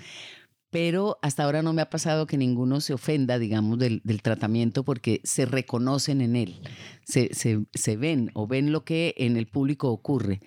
[0.70, 5.20] pero hasta ahora no me ha pasado que ninguno se ofenda, digamos, del, tratamiento porque
[5.24, 6.60] se reconocen en él,
[7.04, 10.40] se, se, ven o ven lo que en el público ocurre.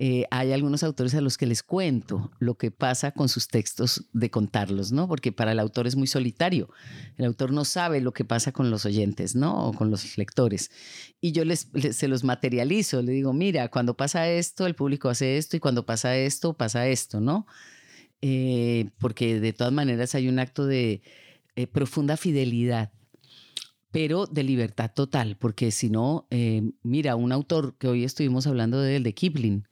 [0.00, 4.04] Eh, hay algunos autores a los que les cuento lo que pasa con sus textos
[4.12, 5.08] de contarlos, ¿no?
[5.08, 6.70] Porque para el autor es muy solitario.
[7.16, 9.66] El autor no sabe lo que pasa con los oyentes, ¿no?
[9.66, 10.70] O con los lectores.
[11.20, 15.36] Y yo les, se los materializo, le digo, mira, cuando pasa esto, el público hace
[15.36, 17.48] esto, y cuando pasa esto, pasa esto, ¿no?
[18.22, 21.02] Eh, porque de todas maneras hay un acto de
[21.56, 22.92] eh, profunda fidelidad
[23.90, 26.28] pero de libertad total, porque si no,
[26.82, 29.64] mira, un autor que hoy estuvimos hablando de él, de Kipling,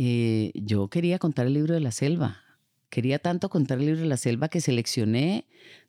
[0.00, 2.40] eh, yo quería contar el libro de la selva.
[2.88, 5.44] Quería tanto contar el libro de la selva que seleccioné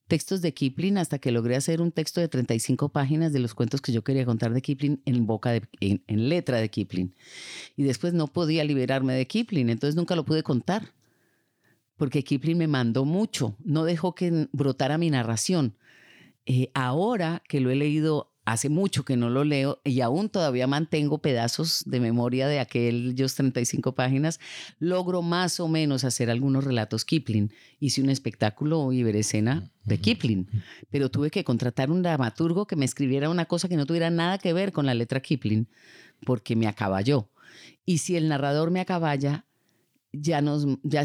[0.08, 3.82] textos de Kipling hasta que logré hacer un texto de 35 páginas de los cuentos
[3.82, 7.14] que yo quería contar de Kipling en boca de, en, letra de Kipling.
[7.78, 10.92] Y después no podía liberarme de Kipling, entonces nunca lo pude contar.
[11.96, 15.76] Porque Kipling me mandó mucho, no dejó que brotara mi narración.
[16.48, 20.66] Eh, ahora que lo he leído hace mucho que no lo leo y aún todavía
[20.66, 24.40] mantengo pedazos de memoria de aquellos 35 páginas,
[24.80, 27.54] logro más o menos hacer algunos relatos Kipling.
[27.80, 30.50] Hice un espectáculo Iberescena de Kipling,
[30.90, 34.40] pero tuve que contratar un dramaturgo que me escribiera una cosa que no tuviera nada
[34.40, 35.70] que ver con la letra Kipling,
[36.26, 37.30] porque me acaballó.
[37.86, 39.46] Y si el narrador me acaballa,
[40.12, 41.04] ya, nos, ya,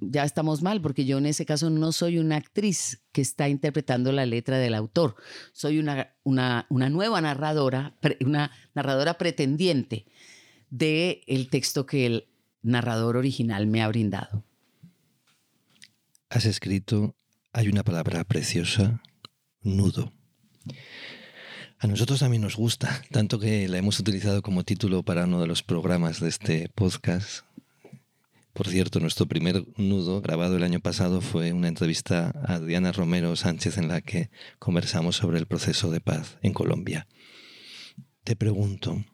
[0.00, 4.12] ya estamos mal, porque yo en ese caso no soy una actriz que está interpretando
[4.12, 5.16] la letra del autor,
[5.52, 10.06] soy una, una, una nueva narradora, una narradora pretendiente
[10.70, 12.28] del el texto que el
[12.62, 14.44] narrador original me ha brindado.
[16.30, 17.16] Has escrito,
[17.52, 19.02] hay una palabra preciosa,
[19.60, 20.12] nudo.
[21.78, 25.46] A nosotros también nos gusta, tanto que la hemos utilizado como título para uno de
[25.46, 27.44] los programas de este podcast,
[28.54, 33.34] por cierto, nuestro primer nudo grabado el año pasado fue una entrevista a Diana Romero
[33.34, 37.08] Sánchez en la que conversamos sobre el proceso de paz en Colombia.
[38.22, 39.04] Te pregunto,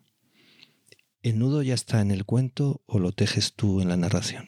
[1.23, 4.47] ¿el nudo ya está en el cuento o lo tejes tú en la narración?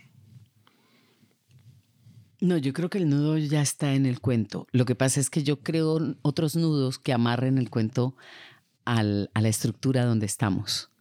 [2.40, 4.68] No, yo creo que el nudo ya está en el cuento.
[4.72, 8.16] Lo que pasa es que yo creo otros nudos que amarren el cuento
[8.86, 10.93] a la estructura donde estamos.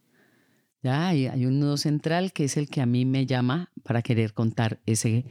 [0.83, 4.33] Ya hay, un nudo central que es el que a mí me llama para querer
[4.33, 5.25] contar ese,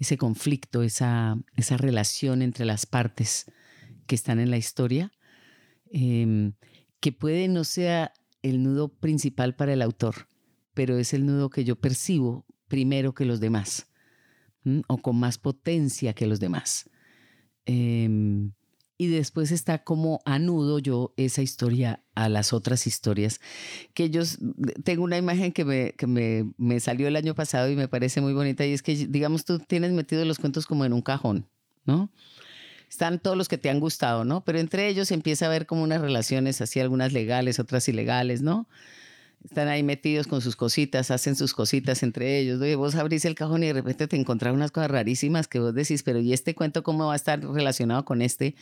[0.00, 3.46] ese conflicto, esa, esa relación entre las partes
[4.08, 5.12] que están en la historia,
[5.92, 6.54] em,
[6.98, 10.26] que puede no sea el nudo principal para el autor,
[10.74, 13.86] pero es el nudo que yo percibo primero que los demás,
[14.88, 16.90] o con más potencia que los demás.
[17.64, 18.50] Em,
[18.98, 23.40] y después está como anudo yo esa historia a las otras historias
[23.94, 24.38] que ellos
[24.84, 28.20] tengo una imagen que me, que me, me, salió el año pasado y me parece
[28.20, 31.46] muy bonita y es que digamos tú tienes metido los cuentos como en un cajón
[31.84, 32.10] no
[32.88, 35.82] están todos los que te han gustado no pero entre ellos empieza a haber como
[35.82, 38.66] unas relaciones así algunas legales otras ilegales no
[39.48, 42.60] están ahí metidos con sus cositas, hacen sus cositas entre ellos.
[42.60, 45.72] Oye, vos abrís el cajón y de repente te encontrás unas cosas rarísimas que vos
[45.72, 48.56] decís, pero ¿y este cuento cómo va a estar relacionado con este?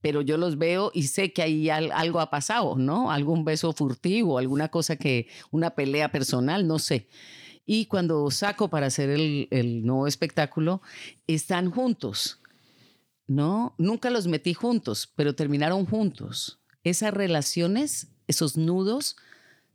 [0.00, 3.10] Pero yo los veo y sé que ahí algo ha pasado, ¿no?
[3.10, 7.08] Algún beso furtivo, alguna cosa que, una pelea personal, no sé.
[7.66, 10.80] Y cuando saco para hacer el, el nuevo espectáculo,
[11.26, 12.40] están juntos,
[13.26, 13.74] ¿no?
[13.78, 16.60] Nunca los metí juntos, pero terminaron juntos.
[16.84, 19.16] Esas relaciones, esos nudos,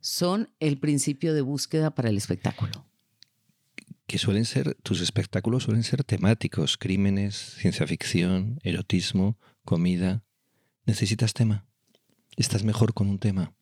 [0.06, 2.86] son el principio de búsqueda para el espectáculo.
[4.06, 10.22] Que suelen ser, tus espectáculos suelen ser temáticos, crímenes, ciencia ficción, erotismo, comida.
[10.84, 11.66] ¿Necesitas tema?
[12.36, 13.52] ¿Estás mejor con un tema?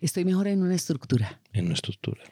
[0.00, 1.42] Estoy mejor en una estructura.
[1.52, 2.22] En una estructura.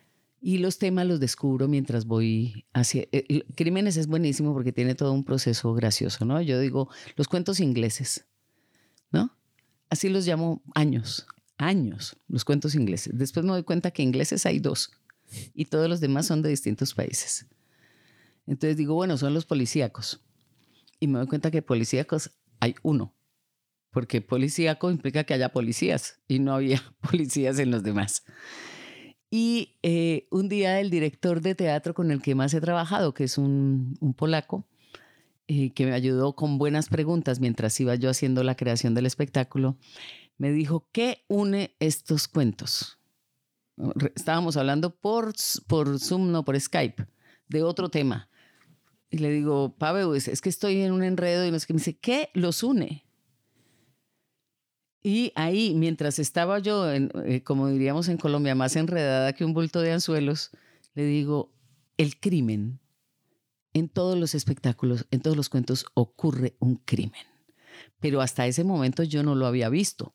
[0.41, 3.07] Y los temas los descubro mientras voy hacia...
[3.13, 6.41] Eh, crímenes es buenísimo porque tiene todo un proceso gracioso, ¿no?
[6.41, 8.25] Yo digo, los cuentos ingleses,
[9.13, 9.37] ¿no?
[9.91, 11.27] Así los llamo años
[11.59, 13.19] años los cuentos ingleses.
[13.19, 14.91] Después me doy cuenta que ingleses hay dos
[15.55, 17.47] y todos los demás son de distintos países.
[18.47, 20.25] Entonces digo, bueno, son los policíacos.
[21.01, 23.15] Y me doy cuenta que policíacos hay uno,
[23.91, 28.25] porque policíaco implica que haya policías y no había policías en los demás.
[29.31, 33.25] Y eh, un día el director de teatro con el que más he trabajado, que
[33.25, 34.67] es un, polaco,
[35.47, 39.77] eh, que me ayudó con buenas preguntas mientras iba yo haciendo la creación del espectáculo,
[40.39, 42.99] me dijo, ¿qué une estos cuentos?
[44.15, 45.35] Estábamos hablando por,
[45.67, 47.07] por Zoom, no por Skype,
[47.49, 48.29] de otro tema.
[49.11, 51.67] Y le digo, Pavel, es, que estoy en un enredo y no sé.
[51.73, 53.05] Me dice, ¿qué los une?
[55.03, 59.81] Y ahí, mientras estaba yo, eh, como diríamos en Colombia, más enredada que un bulto
[59.81, 60.51] de anzuelos,
[60.95, 61.53] le digo,
[61.97, 62.81] el crimen.
[63.73, 67.23] En todos los espectáculos, en todos los cuentos, ocurre un crimen.
[68.01, 70.15] Pero hasta ese momento yo no lo había visto.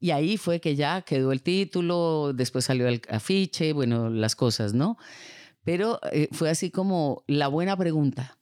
[0.00, 4.74] Y ahí fue que ya quedó el título, después salió el afiche, bueno, las cosas,
[4.74, 4.98] ¿no?
[5.64, 8.38] Pero eh, fue así como la buena pregunta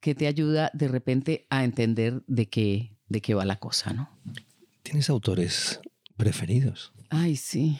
[0.00, 4.10] que te ayuda de repente a entender de qué, de qué va la cosa, ¿no?
[4.82, 5.80] ¿Tienes autores
[6.16, 6.92] preferidos?
[7.08, 7.78] Ay, sí.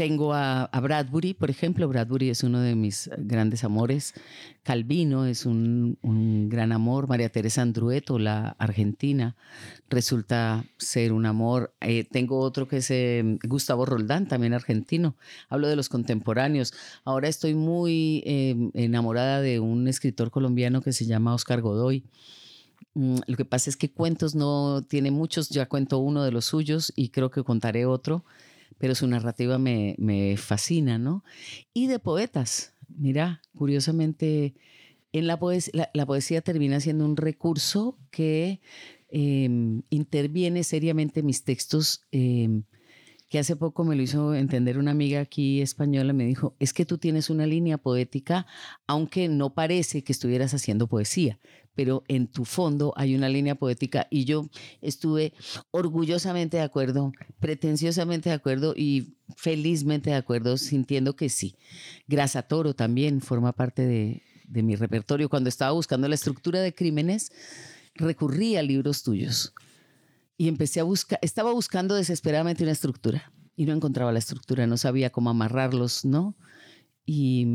[0.00, 1.86] Tengo a, Bradbury, por ejemplo.
[1.86, 4.14] Bradbury es uno de mis grandes amores.
[4.62, 5.98] Calvino es un,
[6.48, 7.06] gran amor.
[7.06, 9.36] María Teresa Andrueto, la argentina,
[9.90, 11.74] resulta ser un amor.
[11.82, 15.16] Eh, tengo otro que es eh, Gustavo Roldán, también argentino.
[15.50, 16.72] Hablo de los contemporáneos.
[17.04, 22.04] Ahora estoy muy eh, enamorada de un escritor colombiano que se llama Oscar Godoy.
[22.94, 26.46] Mm, lo que pasa es que cuentos no tiene muchos, ya cuento uno de los
[26.46, 28.24] suyos y creo que contaré otro
[28.78, 31.24] pero su narrativa me, fascina, ¿no?
[31.72, 34.54] Y de poetas, mira, curiosamente,
[35.12, 38.60] en la, poesía, la, poesía termina siendo un recurso que
[39.08, 42.02] em, interviene seriamente mis textos.
[42.12, 42.64] em,
[43.30, 46.84] que hace poco me lo hizo entender una amiga aquí española, me dijo, es que
[46.84, 48.44] tú tienes una línea poética,
[48.88, 51.38] aunque no parece que estuvieras haciendo poesía,
[51.76, 54.50] pero en tu fondo hay una línea poética y yo
[54.82, 55.32] estuve
[55.70, 61.54] orgullosamente de acuerdo, pretenciosamente de acuerdo y felizmente de acuerdo, sintiendo que sí.
[62.08, 65.28] Grasa Toro también forma parte de, de mi repertorio.
[65.28, 67.30] Cuando estaba buscando la estructura de crímenes,
[67.94, 69.54] recurrí a libros tuyos
[70.40, 74.78] y empecé a buscar, estaba buscando desesperadamente una estructura y no encontraba la estructura, no
[74.78, 76.34] sabía cómo amarrarlos, ¿no?
[77.04, 77.46] Y,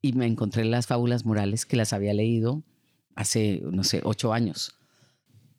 [0.00, 2.62] y me encontré las fábulas morales que las había leído
[3.16, 4.76] hace, no sé, ocho años.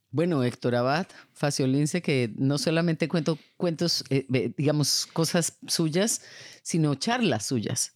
[0.10, 6.22] Bueno, Héctor Abad, Faciolince, que no solamente cuento cuentos, eh, digamos, cosas suyas,
[6.62, 7.92] sino charlas suyas,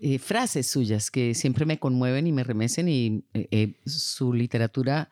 [0.00, 5.10] eh, frases suyas que siempre me conmueven y me remecen y eh, su literatura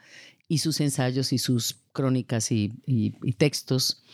[0.49, 2.73] y sus ensayos y sus crónicas y,
[3.39, 4.05] textos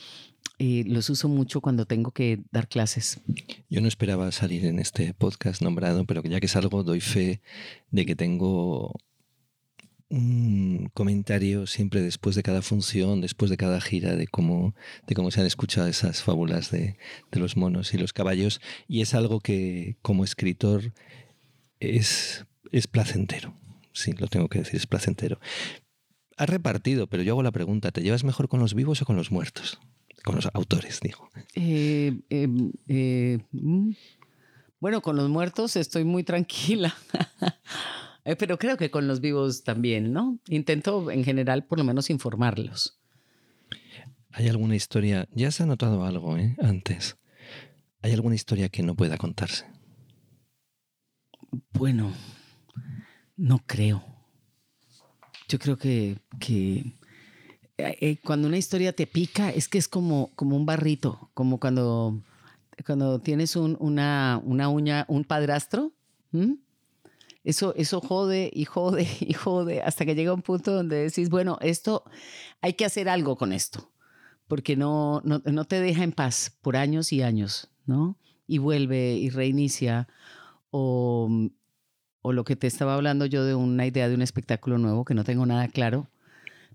[0.58, 3.20] eh, los uso mucho cuando tengo que dar clases.
[3.68, 7.40] Yo no esperaba salir en este podcast nombrado, pero ya que salgo doy fe
[7.90, 8.94] de que tengo
[10.08, 14.76] un comentario siempre después de cada función, después de cada gira, de cómo,
[15.08, 16.96] de cómo se han escuchado esas fábulas de,
[17.32, 18.60] de los monos y los caballos.
[18.86, 20.92] Y es algo que como escritor
[21.80, 23.56] es, es placentero.
[23.92, 25.40] Sí, lo tengo que decir, es placentero.
[26.36, 29.16] Has repartido, pero yo hago la pregunta, ¿te llevas mejor con los vivos o con
[29.16, 29.78] los muertos?
[30.24, 31.28] Con los autores, digo.
[31.54, 32.48] Eh, eh,
[32.88, 33.90] eh, mm.
[34.80, 36.94] bueno, con los muertos estoy muy tranquila,
[38.24, 40.38] Eh, pero creo que con los vivos también, ¿no?
[40.48, 43.00] Intento en general por lo menos informarlos.
[44.30, 45.28] ¿Hay alguna historia?
[45.32, 46.36] Ya se ha notado algo.
[46.60, 47.16] Antes.
[48.00, 49.66] ¿Hay alguna historia que no pueda contarse?
[51.72, 52.12] Bueno,
[53.36, 54.04] no creo.
[55.52, 56.94] Yo creo que, que
[57.76, 61.60] eh, eh, cuando una historia te pica es que es como, como un barrito, como
[61.60, 62.22] cuando,
[62.86, 65.92] cuando tienes un- una, una uña, un padrastro.
[67.44, 71.58] Eso, eso jode y jode y jode hasta que llega un punto donde decís, bueno,
[71.60, 72.02] esto
[72.62, 73.90] hay que hacer algo con esto,
[74.48, 78.16] porque no, no, no te deja en paz por años y años, ¿no?
[78.46, 80.08] Y vuelve y reinicia
[82.22, 85.14] o lo que te estaba hablando yo de una idea de un espectáculo nuevo que
[85.14, 86.08] no tengo nada claro,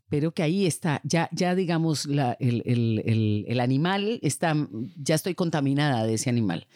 [0.10, 4.56] pero que ahí está, ya, ya digamos, el, el- el- animal está,
[4.95, 6.68] ya estoy contaminada de ese animal.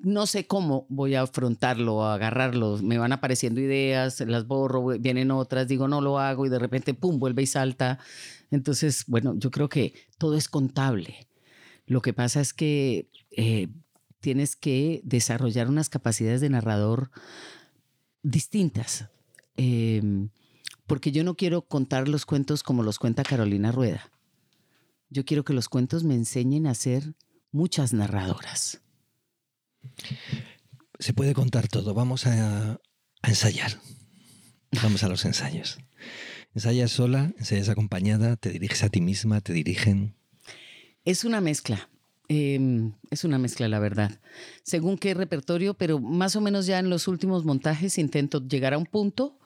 [0.00, 5.30] No sé cómo voy a afrontarlo, o agarrarlo, me van apareciendo ideas, las borro, vienen
[5.30, 7.98] otras, digo no lo hago y de repente, pum, vuelve y salta.
[8.50, 11.28] Entonces, bueno, yo creo que todo es contable.
[11.86, 13.68] Lo que pasa es que eh,
[14.20, 17.10] tienes que desarrollar unas capacidades de narrador
[18.22, 19.08] distintas.
[19.56, 20.28] Eh,
[20.86, 24.10] porque yo no quiero contar los cuentos como los cuenta Carolina Rueda.
[25.08, 27.14] Yo quiero que los cuentos me enseñen a ser
[27.52, 28.80] muchas narradoras.
[30.98, 31.94] Se puede contar todo.
[31.94, 32.80] Vamos a,
[33.22, 33.78] a ensayar.
[34.82, 35.78] Vamos a los ensayos.
[36.54, 40.16] Ensayas sola, ensayas acompañada, te diriges a ti misma, te dirigen.
[41.04, 41.89] Es una mezcla.
[42.32, 44.20] Eh, es una mezcla, la verdad.
[44.62, 48.78] Según qué repertorio, pero más o menos ya en los últimos montajes intento llegar a
[48.78, 49.36] un punto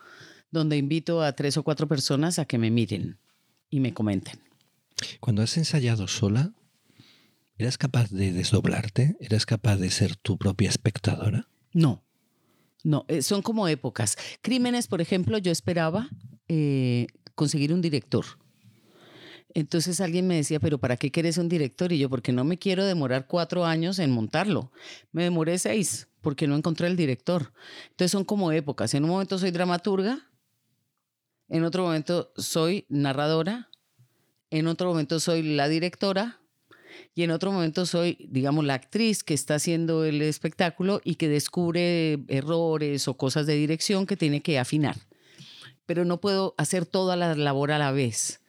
[0.51, 3.19] donde invito a tres o cuatro personas a que me miren
[3.71, 4.39] y me comenten.
[5.19, 6.53] Cuando has ensayado sola,
[7.57, 9.17] ¿eras capaz de desdoblarte?
[9.19, 11.49] ¿Eras capaz de ser tu propia espectadora?
[11.73, 12.05] No,
[12.83, 14.19] no, eh, son como épocas.
[14.43, 16.11] Crímenes, por ejemplo, yo esperaba
[16.49, 18.27] eh, conseguir un director.
[19.55, 21.93] Entonces alguien me decía, pero ¿para qué quieres un director?
[21.93, 24.73] Y yo, porque no me quiero demorar cuatro años en montarlo.
[25.13, 27.53] Me demoré seis porque no encontré el director.
[27.91, 28.95] Entonces son como épocas.
[28.95, 30.29] En un momento soy dramaturga,
[31.49, 33.69] en otro momento soy narradora,
[34.51, 36.41] en otro momento soy la directora
[37.15, 41.29] y en otro momento soy, digamos, la actriz que está haciendo el espectáculo y que
[41.29, 44.97] descubre errores o cosas de dirección que tiene que afinar.
[45.87, 48.41] Pero no puedo hacer toda la labor a la vez,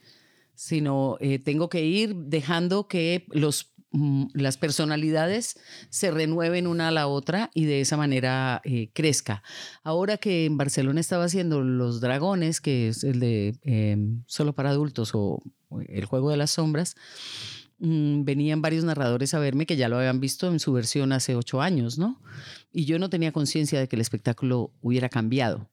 [0.56, 6.92] sino eh, tengo que ir dejando que los, mm, las personalidades se renueven una a
[6.92, 9.44] la otra y de esa manera eh, crezca.
[9.84, 13.98] Ahora que en Barcelona estaba haciendo Los Dragones, que es el de eh,
[14.28, 15.42] solo para adultos o
[15.88, 16.96] El Juego de las Sombras,
[17.80, 21.36] mm, venían varios narradores a verme que ya lo habían visto en su versión hace
[21.36, 22.22] ocho años, ¿no?
[22.72, 25.70] Y yo no tenía conciencia de que el espectáculo hubiera cambiado.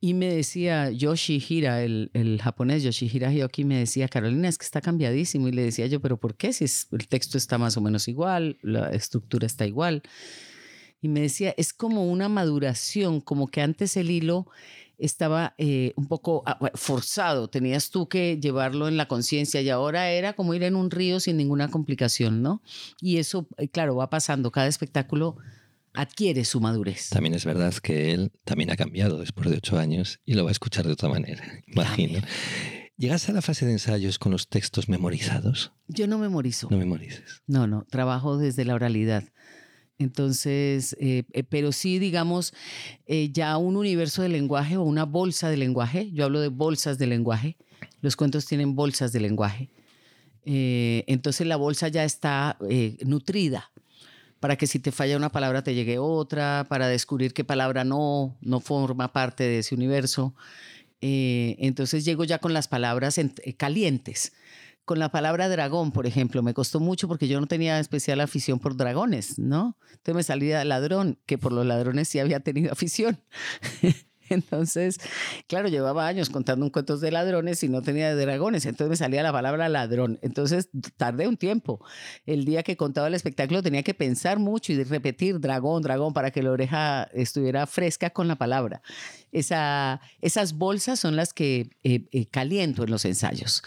[0.00, 4.82] Y me decía Yoshihira, el, el japonés Yoshihira Hyoki, me decía, Carolina, es que está
[4.82, 5.48] cambiadísimo.
[5.48, 6.52] Y le decía yo, pero ¿por qué?
[6.52, 10.02] Si es- el texto está más o menos igual, la estructura está igual.
[11.00, 14.46] Y me decía, es como una maduración, como que antes el hilo
[14.98, 20.10] estaba eh, un poco ah, forzado, tenías tú que llevarlo en la conciencia y ahora
[20.10, 22.62] era como ir en un río sin ninguna complicación, ¿no?
[23.00, 25.36] Y eso, eh, claro, va pasando, cada espectáculo
[25.94, 27.08] adquiere su madurez.
[27.10, 30.50] También es verdad que él también ha cambiado después de ocho años y lo va
[30.50, 32.20] a escuchar de otra manera, imagino.
[32.96, 35.72] ¿Llegas a la fase de ensayos con los textos memorizados?
[35.88, 36.68] Yo no memorizo.
[36.70, 37.42] No memorices.
[37.46, 39.24] No, no, trabajo desde la oralidad.
[39.98, 42.52] Entonces, eh, eh, pero sí, digamos,
[43.06, 46.10] eh, ya un universo de lenguaje o una bolsa de lenguaje.
[46.12, 47.56] Yo hablo de bolsas de lenguaje.
[48.00, 49.70] Los cuentos tienen bolsas de lenguaje.
[50.44, 52.58] entonces la bolsa ya está
[53.04, 53.70] nutrida
[54.44, 58.36] para que si te falla una palabra te llegue otra, para descubrir qué palabra no,
[58.42, 60.34] no forma parte de ese universo.
[61.00, 63.18] entonces llego ya con las palabras
[63.56, 64.34] calientes
[64.84, 68.58] con la palabra dragón, por ejemplo, me costó mucho porque yo no tenía especial afición
[68.58, 69.78] por dragones, ¿no?
[69.92, 73.22] Entonces me salía ladrón, que por los ladrones sí había tenido afición.
[74.28, 74.98] Entonces,
[75.46, 78.96] claro, llevaba años contando un cuentos de ladrones y no tenía de dragones, entonces me
[78.96, 80.18] salía la palabra ladrón.
[80.22, 81.84] Entonces tardé un tiempo.
[82.26, 86.30] El día que contaba el espectáculo tenía que pensar mucho y repetir dragón, dragón, para
[86.30, 88.82] que la oreja estuviera fresca con la palabra.
[89.32, 93.62] Esa, esas bolsas son las que eh, eh, caliento en los ensayos.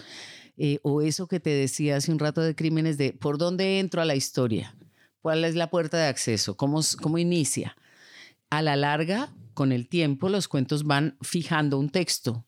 [0.58, 4.02] Eh, o eso que te decía hace un rato de crímenes, de por dónde entro
[4.02, 4.76] a la historia,
[5.22, 7.78] cuál es la puerta de acceso, cómo, cómo inicia.
[8.50, 12.46] A la larga, con el tiempo, los cuentos van fijando un texto,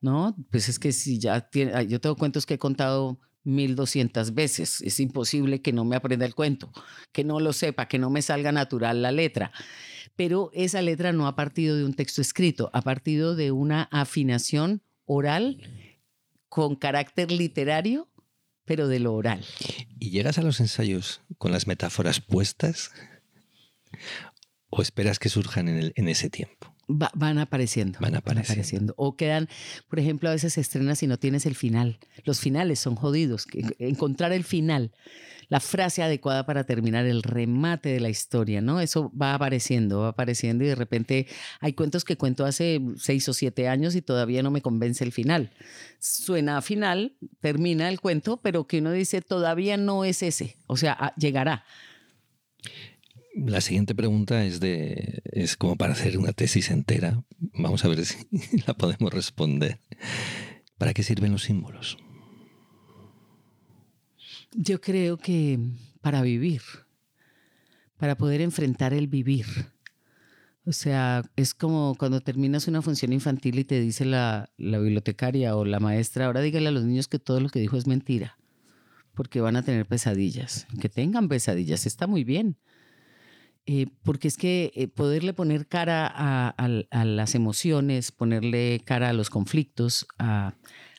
[0.00, 0.34] ¿no?
[0.50, 4.98] Pues es que si ya tiene, yo tengo cuentos que he contado 1200 veces, es
[4.98, 6.72] imposible que no me aprenda el cuento,
[7.12, 9.52] que no lo sepa, que no me salga natural la letra.
[10.16, 14.82] Pero esa letra no ha partido de un texto escrito, ha partido de una afinación
[15.04, 15.62] oral
[16.48, 18.08] con carácter literario,
[18.64, 19.44] pero de lo oral.
[20.00, 22.90] ¿Y llegas a los ensayos con las metáforas puestas?
[24.70, 26.74] ¿O esperas que surjan en, ese tiempo?
[26.86, 28.00] van apareciendo.
[28.00, 28.94] Van apareciendo.
[28.96, 29.48] O quedan,
[29.88, 31.98] por ejemplo, a veces estrenas y no tienes el final.
[32.24, 33.46] Los finales son jodidos.
[33.78, 34.92] Encontrar el final
[35.50, 38.80] la frase adecuada para terminar el remate de la historia, ¿no?
[38.80, 41.26] Eso va apareciendo, va apareciendo y de repente
[41.58, 45.10] hay cuentos que cuento hace seis o siete años y todavía no me convence el
[45.10, 45.50] final.
[45.98, 50.76] Suena a final, termina el cuento, pero que uno dice todavía no es ese, o
[50.76, 51.64] sea, llegará.
[53.34, 57.22] La siguiente pregunta es de es como para hacer una tesis entera.
[57.54, 58.26] Vamos a ver si
[58.66, 59.80] la podemos responder.
[60.78, 61.98] ¿Para qué sirven los símbolos?
[64.52, 65.58] Yo creo que
[66.00, 66.62] para vivir,
[67.96, 69.46] para poder enfrentar el vivir.
[70.64, 75.64] O sea, es como cuando terminas una función infantil y te dice la, bibliotecaria o
[75.64, 78.38] la maestra, ahora dígale a los niños que todo lo que dijo es mentira,
[79.14, 80.66] porque van a tener pesadillas.
[80.80, 82.56] Que tengan pesadillas, está muy bien.
[83.66, 89.30] Eh, porque es que eh, poderle poner cara a, las emociones, ponerle cara a los
[89.30, 90.54] conflictos, a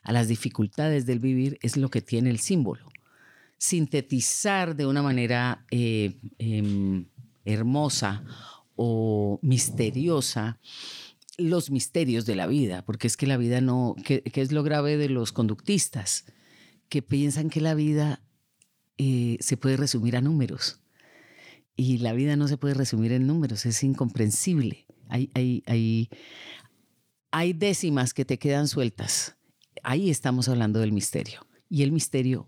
[0.05, 2.91] las dificultades del vivir, es lo que tiene el símbolo
[3.61, 7.05] sintetizar de una manera eh, em,
[7.45, 8.23] hermosa
[8.75, 10.59] o misteriosa
[11.37, 14.97] los misterios de la vida, porque es que la vida no, que, es lo grave
[14.97, 16.25] de los conductistas,
[16.89, 18.23] que piensan que la vida
[18.97, 20.80] se puede resumir a números.
[21.75, 24.85] Y la vida no se puede resumir en números, es incomprensible.
[25.09, 26.09] Hay, hay, hay,
[27.31, 29.37] hay décimas que te quedan sueltas.
[29.83, 31.45] Ahí estamos hablando del misterio.
[31.69, 32.47] Y el misterio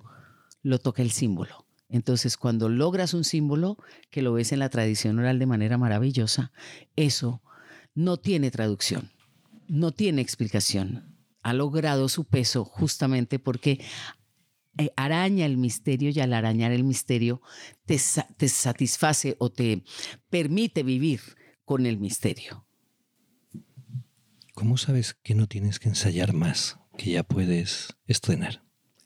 [0.61, 1.65] lo toca el símbolo.
[1.89, 3.77] Entonces, cuando logras un símbolo
[4.09, 6.51] que lo ves en la tradición oral de manera maravillosa,
[6.95, 7.41] eso
[7.93, 9.11] no tiene traducción,
[9.67, 11.15] no tiene explicación.
[11.43, 13.79] Ha logrado su peso justamente porque
[14.77, 17.41] eh, araña el misterio y al arañar el misterio
[17.85, 17.99] te,
[18.37, 19.83] te satisface o te
[20.29, 21.21] permite vivir
[21.65, 22.65] con el misterio.
[24.53, 28.63] ¿Cómo sabes que no tienes que ensayar más, que ya puedes estrenar?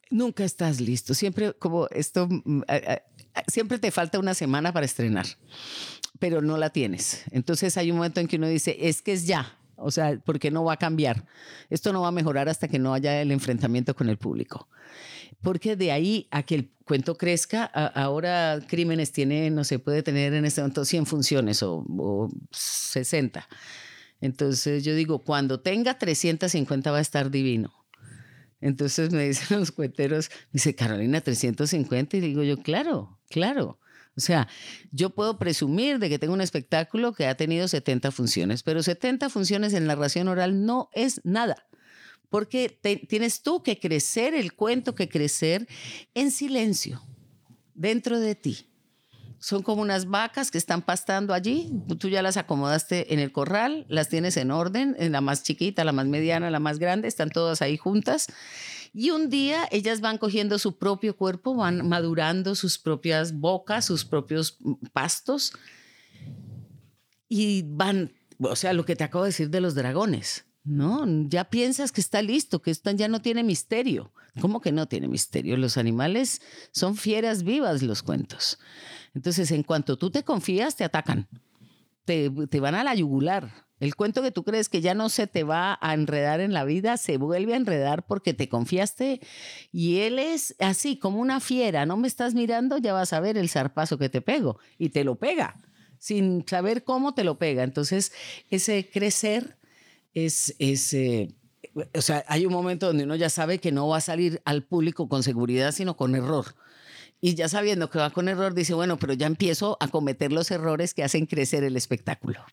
[0.09, 1.13] Nunca estás listo.
[1.13, 2.61] Siempre como esto, mm,
[3.47, 5.25] siempre te falta una semana para estrenar,
[6.19, 7.23] pero no la tienes.
[7.31, 9.57] Entonces hay un momento en que uno dice, es que es ya.
[9.77, 11.25] O sea, porque no va a cambiar.
[11.69, 14.67] Esto no va a mejorar hasta que no haya el enfrentamiento con el público.
[15.41, 20.33] Porque de ahí a que el cuento crezca, ahora Crímenes tiene, no se puede tener
[20.33, 23.47] en este momento 100 funciones o, o 60.
[24.19, 27.73] Entonces yo digo, cuando tenga 350 va a estar divino.
[28.61, 33.79] Entonces me dicen los cuenteros, dice Carolina 350 y digo yo, claro, claro.
[34.17, 34.47] O sea,
[34.91, 39.29] yo puedo presumir de que tengo un espectáculo que ha tenido 70 funciones, pero 70
[39.29, 41.67] funciones en narración oral no es nada,
[42.29, 45.67] porque tienes tú que crecer el cuento, que crecer
[46.15, 47.03] en silencio,
[47.75, 48.67] dentro de ti.
[49.39, 51.71] Son como unas vacas que están pastando allí.
[51.99, 55.83] Tú ya las acomodaste en el corral, las tienes en orden, en la más chiquita,
[55.83, 58.27] la más mediana, la más grande, están todas ahí juntas.
[58.99, 64.05] Y un día ellas van cogiendo su propio cuerpo, van madurando sus propias bocas, sus
[64.05, 64.57] propios
[64.91, 65.53] pastos
[67.29, 71.05] y van, o sea, lo que te acabo de decir de los dragones, ¿no?
[71.29, 74.11] Ya piensas que está listo, que esto ya no tiene misterio.
[74.41, 75.57] ¿Cómo que no tiene misterio?
[75.57, 76.41] Los animales
[76.71, 78.57] son fieras vivas, los cuentos.
[79.13, 81.27] Entonces, en cuanto tú te confías, te atacan,
[82.03, 83.66] te, te van a la yugular.
[83.79, 86.63] El cuento que tú crees que ya no se te va a enredar en la
[86.63, 89.21] vida, se vuelve a enredar porque te confiaste
[89.71, 93.37] y él es así como una fiera, no me estás mirando, ya vas a ver
[93.37, 95.55] el zarpazo que te pego y te lo pega
[95.99, 97.63] sin saber cómo te lo pega.
[97.63, 98.11] Entonces,
[98.49, 99.57] ese crecer
[100.13, 101.35] es, es eh,
[101.93, 104.63] o sea, hay un momento donde uno ya sabe que no va a salir al
[104.63, 106.55] público con seguridad, sino con error.
[107.19, 110.51] Y ya sabiendo que va con error, dice, bueno, pero ya empiezo a cometer los
[110.51, 112.45] errores que hacen crecer el espectáculo.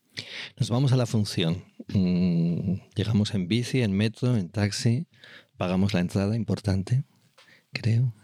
[0.59, 1.65] Nos vamos a la función.
[1.89, 5.07] Mm, llegamos en bici, en metro, en taxi,
[5.59, 7.05] pagamos la entrada, importante,
[7.73, 8.15] creo.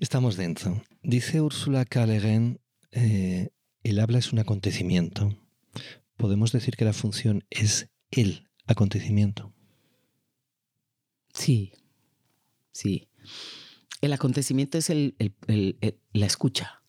[0.00, 0.82] Estamos dentro.
[1.02, 2.06] Dice Úrsula K.
[2.92, 3.50] eh,
[3.82, 5.36] el habla es un acontecimiento.
[6.16, 9.52] Podemos decir que la función es el acontecimiento.
[11.34, 11.72] Sí,
[12.72, 13.08] sí.
[14.06, 15.16] El acontecimiento es el,
[16.12, 16.82] la escucha,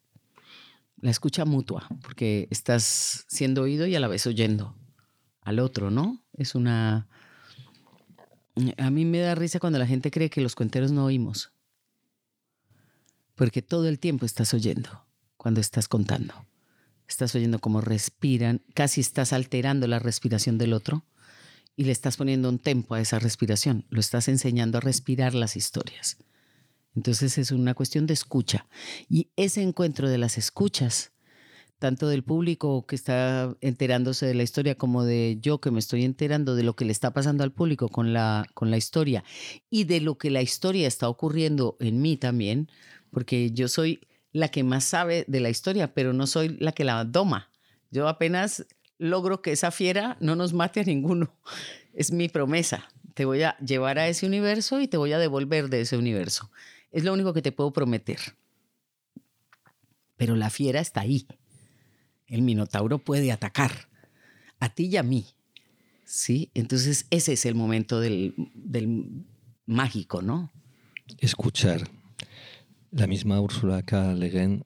[1.01, 4.75] la escucha mutua, porque estás siendo oído y a la vez oyendo
[5.41, 6.23] al otro, ¿no?
[6.33, 7.07] Es una...
[8.77, 11.51] A mí me da risa cuando la gente cree que los cuenteros no oímos,
[13.35, 15.05] porque todo el tiempo estás oyendo
[15.37, 16.33] cuando estás contando
[17.07, 21.05] estás oyendo cómo respiran, casi estás alterando la respiración del otro
[21.75, 25.55] y le estás poniendo un tempo a esa respiración, lo estás enseñando a respirar las
[25.55, 26.17] historias.
[26.97, 28.65] Entonces es una cuestión de escucha.
[29.07, 31.11] Y ese encuentro de las escuchas,
[31.77, 36.03] tanto del público que está enterándose de la historia como de yo que me estoy
[36.03, 39.23] enterando de lo que le está pasando al público con la, con la historia
[39.69, 42.67] y de lo que la historia está ocurriendo en mí también,
[43.11, 46.83] porque yo soy la que más sabe de la historia, pero no soy la que
[46.83, 47.51] la doma.
[47.91, 48.65] Yo apenas
[48.97, 51.31] logro que esa fiera no nos mate a ninguno.
[51.93, 52.89] Es mi promesa.
[53.13, 56.49] Te voy a llevar a ese universo y te voy a devolver de ese universo.
[56.97, 58.17] Es lo único que te puedo prometer.
[60.15, 61.27] Pero la fiera está ahí.
[62.25, 63.87] El minotauro puede atacar
[64.59, 65.27] a ti y a mí.
[66.05, 66.49] ¿Sí?
[66.55, 69.27] Entonces ese es el momento del, del
[69.67, 70.51] mágico, ¿no?
[71.19, 71.87] Escuchar.
[72.89, 74.15] La misma Úrsula K.
[74.15, 74.65] Le Guin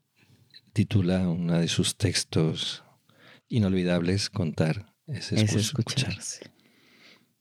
[0.72, 2.86] titula uno de sus textos
[3.50, 6.18] inolvidables Contar es, escuchar.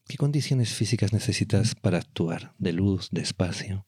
[0.05, 2.53] ¿Qué condiciones físicas necesitas para actuar?
[2.57, 3.85] ¿De luz, de espacio?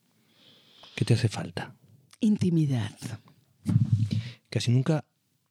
[0.95, 1.75] ¿Qué te hace falta?
[2.19, 2.91] Intimidad.
[4.49, 5.05] Casi nunca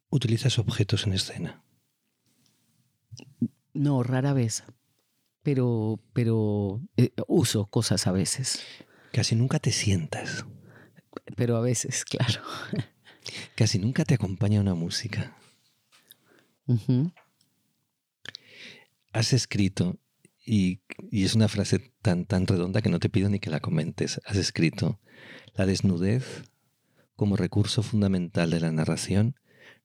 [0.09, 1.63] utilizas objetos en escena.
[3.73, 4.63] No, rara vez.
[5.41, 8.63] Pero, pero eh, uso cosas a veces.
[9.11, 10.45] Casi nunca te sientas
[11.35, 12.41] pero a veces, claro.
[13.55, 15.37] Casi nunca te acompaña una música.
[19.11, 19.97] Has escrito,
[20.45, 20.81] y,
[21.11, 24.21] y, es una frase tan, tan redonda que no te pido ni que la comentes,
[24.25, 24.99] has escrito,
[25.55, 26.43] la desnudez
[27.15, 29.35] como recurso fundamental de la narración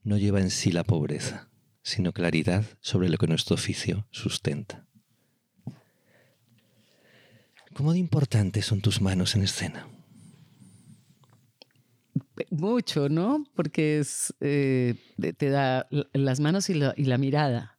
[0.03, 1.49] no lleva en sí la pobreza,
[1.83, 4.87] sino claridad sobre lo que nuestro oficio sustenta.
[7.75, 9.89] ¿Cómo de importantes son tus manos en escena?
[12.51, 13.45] mucho, ¿no?
[13.55, 14.95] Porque es, eh,
[15.37, 17.78] te da las manos y la, mirada,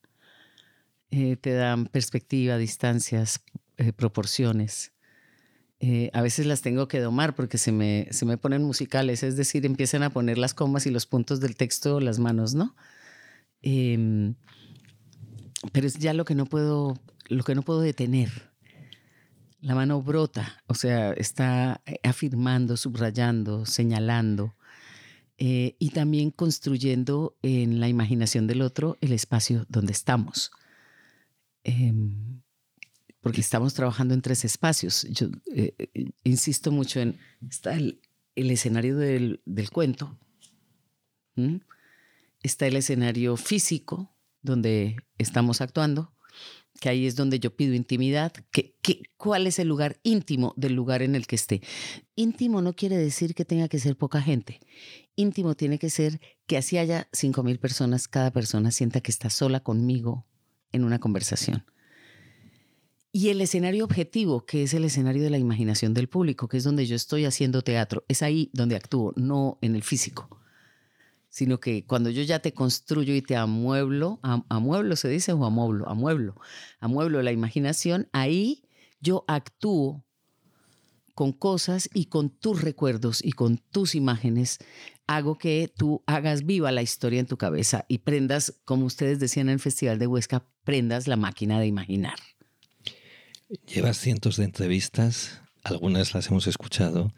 [1.11, 3.41] eh, te dan perspectiva, distancias,
[3.77, 4.91] eh, proporciones.
[6.13, 9.65] a veces las tengo que domar porque se me, se me ponen musicales, es decir,
[9.65, 12.75] empiezan a poner las comas y los puntos del texto las manos, ¿no?
[13.61, 14.35] Em,
[15.71, 16.99] pero es ya lo que no puedo,
[17.29, 18.49] lo que no puedo detener
[19.61, 24.55] la mano brota, o sea, está eh, afirmando, subrayando, señalando
[25.37, 30.51] eh, y también construyendo en la imaginación del otro el espacio donde estamos.
[31.63, 32.41] Em,
[33.21, 35.05] porque estamos trabajando en tres espacios.
[35.09, 35.73] Yo eh,
[36.23, 37.17] insisto mucho en,
[37.49, 37.99] está el,
[38.35, 39.41] escenario del,
[39.71, 40.17] cuento,
[42.41, 46.13] está el escenario físico donde estamos actuando,
[46.79, 48.77] que ahí es donde yo pido intimidad, que,
[49.17, 51.61] cuál es el lugar íntimo del lugar en el que esté.
[52.15, 54.61] Íntimo no quiere decir que tenga que ser poca gente.
[55.17, 59.29] Íntimo tiene que ser que así haya cinco mil personas, cada persona sienta que está
[59.29, 60.25] sola conmigo
[60.71, 61.65] en una conversación.
[63.11, 66.63] Y el escenario objetivo, que es el escenario de la imaginación del público, que es
[66.63, 70.39] donde yo estoy haciendo teatro, es ahí donde actúo, no en el físico.
[71.29, 75.87] sino que cuando yo ya te construyo y te amueblo, amueblo se dice o amueblo,
[75.87, 76.35] amueblo,
[76.79, 78.63] amueblo la imaginación, ahí
[78.99, 80.03] yo actúo
[81.13, 84.57] con cosas y con tus recuerdos y con tus imágenes,
[85.05, 89.49] hago que tú hagas viva la historia en tu cabeza y prendas, como ustedes decían
[89.49, 92.19] en el Festival de Huesca, prendas la máquina de imaginar.
[93.65, 97.11] Llevas cientos de entrevistas, algunas las hemos escuchado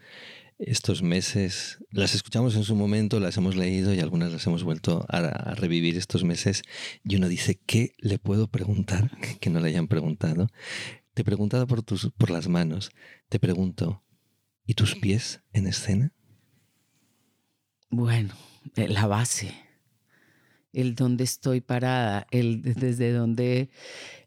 [0.58, 5.04] estos meses, las escuchamos en su momento, las hemos leído y algunas las hemos vuelto
[5.06, 6.62] a, revivir estos meses
[7.04, 10.46] y uno dice, ¿qué le puedo preguntar que no le hayan preguntado?
[11.12, 12.90] Te he preguntado por, tus, por las manos,
[13.28, 14.02] te pregunto,
[14.64, 16.14] ¿y tus pies en escena?
[17.90, 18.34] Bueno,
[18.76, 19.52] eh, la base,
[20.72, 23.70] el dónde estoy parada, el desde dónde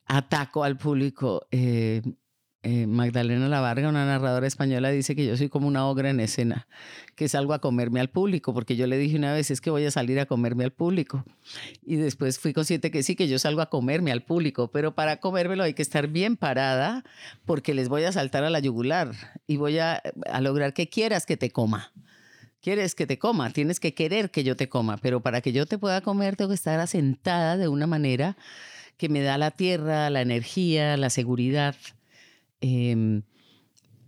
[0.06, 1.48] ataco al público.
[1.52, 2.02] Eh,
[2.68, 6.68] eh, Magdalena Lavarga, una narradora española, dice que yo soy como una ogra en escena,
[7.16, 9.86] que salgo a comerme al público, porque yo le dije una vez, es que voy
[9.86, 11.24] a salir a comerme al público.
[11.84, 15.20] Y después fui consciente que sí, que yo salgo a comerme al público, pero para
[15.20, 17.04] comérmelo hay que estar bien parada,
[17.46, 19.12] porque les voy a saltar a la yugular
[19.46, 21.91] y voy a, a lograr que quieras que te coma.
[22.66, 25.68] Quieres que te coma, tienes que querer que yo te coma, pero para que yo
[25.68, 28.38] te pueda comer tengo que estar asentada de una manera
[28.97, 31.76] que me da la tierra, la energía, la seguridad.
[32.61, 33.22] Em,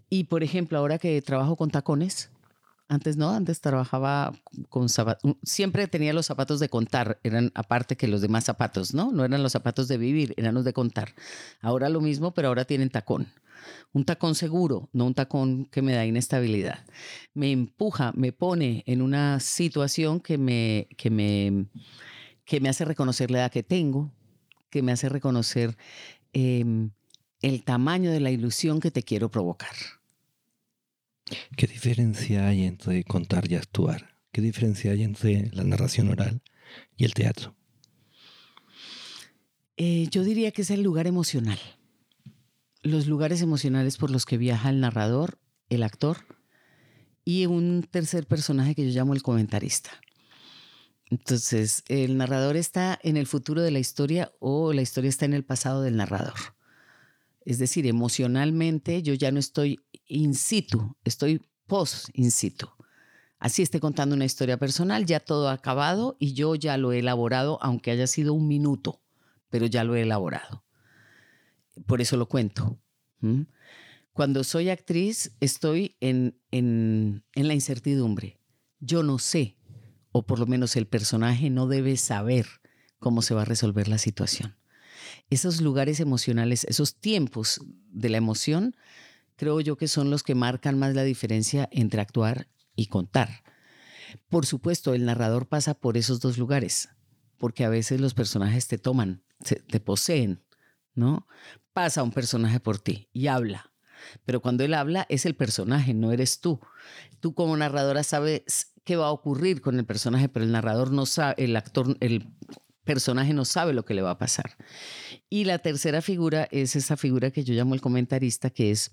[0.10, 2.32] y por ejemplo, ahora que trabajo con tacones,
[2.90, 4.34] antes no, antes trabajaba
[4.70, 9.12] con zapatos, siempre tenía los zapatos de contar, eran aparte que los demás zapatos, ¿no?
[9.12, 11.14] No eran los zapatos de vivir, eran los de contar.
[11.62, 13.28] Ahora lo mismo, pero ahora tienen tacón.
[13.92, 16.86] Un tacón seguro, no un tacón que me da inestabilidad.
[17.34, 21.66] Me empuja, me pone en una situación que me, que me,
[22.46, 24.14] que me hace reconocer la edad que tengo,
[24.70, 25.78] que me hace reconocer
[26.34, 26.92] em,
[27.42, 29.97] el tamaño de la ilusión que te quiero provocar.
[31.56, 34.16] ¿Qué diferencia hay entre contar y actuar?
[34.32, 36.42] ¿Qué diferencia hay entre la narración oral
[36.96, 37.56] y el teatro?
[39.78, 41.60] Eh, yo diría que es el lugar emocional.
[42.82, 46.18] Los lugares emocionales por los que viaja el narrador, el actor
[47.26, 49.92] y un tercer personaje que yo llamo el comentarista.
[51.10, 55.34] Entonces, el narrador está en el futuro de la historia o la historia está en
[55.34, 56.57] el pasado del narrador.
[57.48, 62.68] Es decir, emocionalmente yo ya no estoy in situ, estoy post in situ.
[63.40, 67.00] Así esté contando una historia personal, ya todo ha acabado y yo ya lo he
[67.00, 69.02] elaborado, aunque haya sido un minuto,
[69.50, 70.66] pero ya lo he elaborado.
[71.86, 72.82] Por eso lo cuento.
[74.12, 78.42] Cuando soy actriz, estoy en, en, en la incertidumbre.
[78.82, 79.56] Yo no sé,
[80.12, 82.46] o por lo menos el personaje no debe saber
[83.00, 84.58] cómo se va a resolver la situación
[85.30, 88.76] esos lugares emocionales, esos tiempos de la emoción,
[89.36, 93.44] creo yo que son los que marcan más la diferencia entre actuar y contar.
[94.30, 96.90] Por supuesto, el narrador pasa por esos dos lugares,
[97.38, 100.44] porque a veces los personajes te toman, te poseen,
[100.96, 101.28] ¿no?
[101.74, 103.72] Pasa un personaje por ti y habla.
[104.26, 106.60] Pero cuando él habla es el personaje, no eres tú.
[107.20, 111.06] Tú como narradora sabes qué va a ocurrir con el personaje, pero el narrador no
[111.06, 112.30] sabe, el actor, el
[112.88, 114.58] personaje no sabe lo que le va a pasar.
[115.30, 118.90] Y la tercera figura es esa figura que yo llamo el comentarista, que es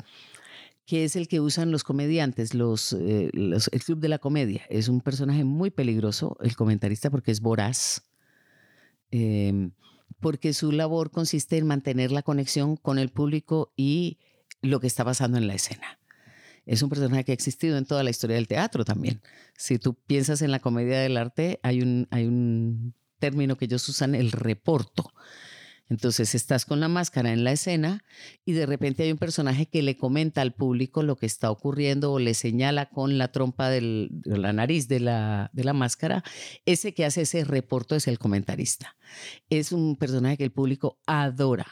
[0.87, 4.67] que es el que usan los comediantes, los, eh, el club de la comedia.
[4.69, 8.03] Es un personaje muy peligroso, el comentarista, porque es voraz,
[9.11, 9.73] em,
[10.21, 14.19] porque su labor consiste en mantener la conexión con el público y
[14.61, 15.99] lo que está pasando en la escena.
[16.67, 19.21] Es un personaje que ha existido en toda la historia del teatro también.
[19.57, 22.95] Si tú piensas en la comedia del arte, hay un, hay un
[23.25, 25.11] término que ellos usan, el reporto.
[25.89, 28.05] Entonces estás con la máscara en la escena
[28.45, 32.13] y de repente hay un personaje que le comenta al público lo que está ocurriendo
[32.13, 36.23] o le señala con la trompa de la nariz de la, de la máscara.
[36.67, 38.97] Ese que hace ese reporto es el comentarista.
[39.49, 41.67] Es un personaje que el público adora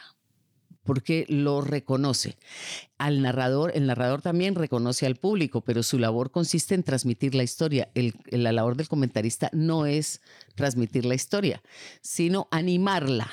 [0.83, 2.37] porque lo reconoce.
[2.97, 7.43] Al narrador, el narrador también reconoce al público, pero su labor consiste en transmitir la
[7.43, 7.89] historia.
[8.29, 10.21] la labor del comentarista no es
[10.55, 11.61] transmitir la historia,
[12.01, 13.29] sino animarla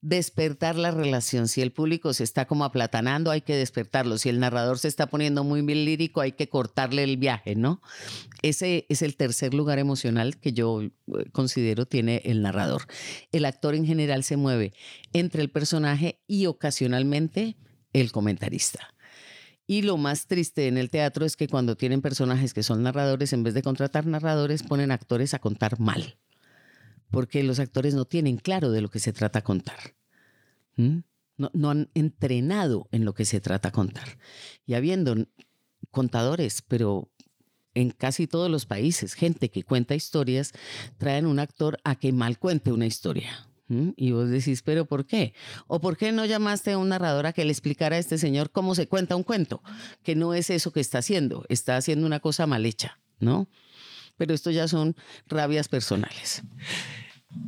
[0.00, 1.48] despertar la relación.
[1.48, 4.18] Si el público se está como aplatanando, hay que despertarlo.
[4.18, 7.82] Si el narrador se está poniendo muy lírico, hay que cortarle el viaje, ¿no?
[8.42, 10.90] Ese es el tercer lugar emocional que yo eh,
[11.32, 12.82] considero tiene el narrador.
[13.32, 14.72] El actor en general se mueve
[15.12, 17.56] entre el personaje y ocasionalmente
[17.92, 18.94] el comentarista.
[19.66, 23.32] Y lo más triste en el teatro es que cuando tienen personajes que son narradores,
[23.32, 26.16] en vez de contratar narradores, ponen actores a contar mal
[27.10, 29.94] porque los actores no tienen claro de lo que se trata contar.
[30.76, 34.18] No, han entrenado en lo que se trata contar.
[34.66, 35.14] Y habiendo
[35.90, 37.10] contadores, pero
[37.74, 40.52] en casi todos los países, gente que cuenta historias,
[40.96, 43.48] traen un actor a que mal cuente una historia.
[43.68, 45.34] Y vos decís, ¿pero por qué?
[45.66, 48.50] ¿O por qué no llamaste a un narrador a que le explicara a este señor
[48.50, 49.60] cómo se cuenta un cuento?
[50.04, 53.48] Que no es eso que está haciendo, está haciendo una cosa mal hecha, ¿no?
[54.16, 54.96] Pero esto ya son
[55.26, 56.42] rabias personales.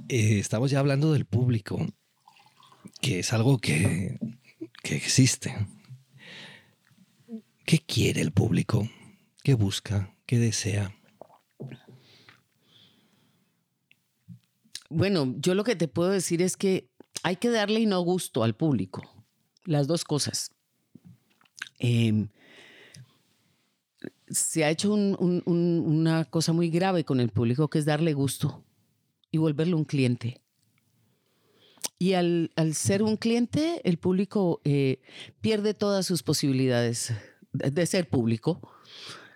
[0.09, 1.87] Eh, estamos ya hablando del público,
[3.01, 4.19] que es algo que,
[4.83, 5.55] que existe.
[7.65, 8.89] ¿Qué quiere el público?
[9.43, 10.15] ¿Qué busca?
[10.27, 10.95] ¿Qué desea?
[14.91, 16.89] Bueno, yo lo que te puedo decir es que
[17.23, 19.03] hay que darle y no gusto al público.
[19.65, 20.51] Las dos cosas.
[21.79, 22.29] Em,
[24.31, 28.65] se ha hecho una cosa muy grave con el público que es darle gusto
[29.31, 30.41] y volverlo un cliente.
[31.99, 35.01] Y al, ser un cliente, el público eh,
[35.41, 37.13] pierde todas sus posibilidades
[37.53, 38.61] de ser público.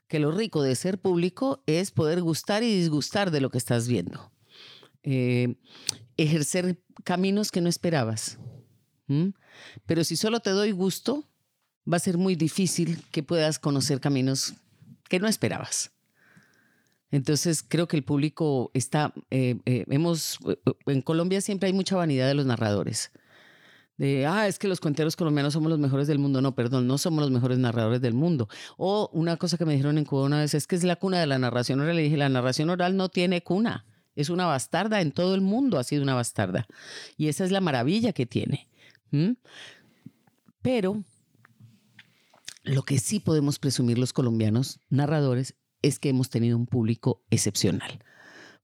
[0.06, 3.88] Que lo rico de ser público es poder gustar y disgustar de lo que estás
[3.88, 4.30] viendo.
[5.02, 5.56] Eh,
[6.16, 8.38] ejercer caminos que no esperabas.
[9.86, 11.24] Pero si solo te doy gusto,
[11.90, 14.54] va a ser muy difícil que puedas conocer caminos
[15.08, 15.92] que no esperabas.
[17.12, 20.38] Entonces creo que el público está, eh, eh, hemos,
[20.86, 23.12] en Colombia siempre hay mucha vanidad de los narradores.
[23.98, 26.40] De, ah, es que los cuenteros colombianos somos los mejores del mundo.
[26.40, 28.48] No, perdón, no somos los mejores narradores del mundo.
[28.78, 31.20] O una cosa que me dijeron en Cuba una vez es que es la cuna
[31.20, 31.96] de la narración oral.
[31.96, 33.84] Le dije, la narración oral no tiene cuna.
[34.16, 36.66] Es una bastarda, en todo el mundo ha sido una bastarda.
[37.18, 38.68] Y esa es la maravilla que tiene.
[40.62, 41.04] Pero
[42.62, 48.04] lo que sí podemos presumir los colombianos narradores es que hemos tenido un público excepcional.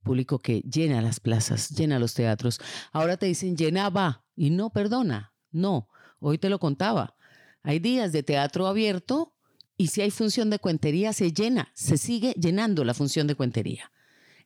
[0.03, 2.61] Público que llena las plazas, llena los teatros.
[2.93, 5.35] Ahora te dicen llenaba y no perdona.
[5.51, 5.89] No,
[6.21, 7.17] hoy te lo contaba.
[7.63, 9.35] Hay días de teatro abierto
[9.77, 13.91] y si hay función de cuentería se llena, se sigue llenando la función de cuentería.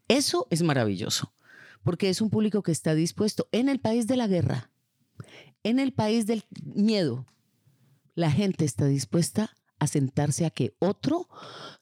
[0.09, 1.35] Eso es maravilloso,
[1.83, 4.71] porque es un público que está dispuesto en el país de la guerra,
[5.63, 7.27] en el país del miedo.
[8.15, 11.29] La gente está dispuesta a sentarse a que otro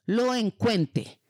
[0.05, 1.21] lo encuentre.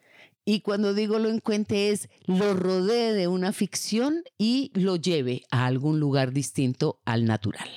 [0.46, 5.66] Y cuando digo lo encuentre es lo rodee de una ficción y lo lleve a
[5.66, 7.70] algún lugar distinto al natural.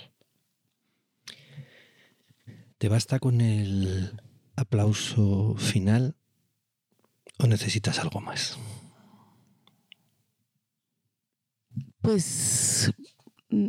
[2.78, 4.20] ¿Te basta con el
[4.56, 6.16] aplauso final
[7.38, 8.58] o necesitas algo más?
[12.00, 12.92] Pues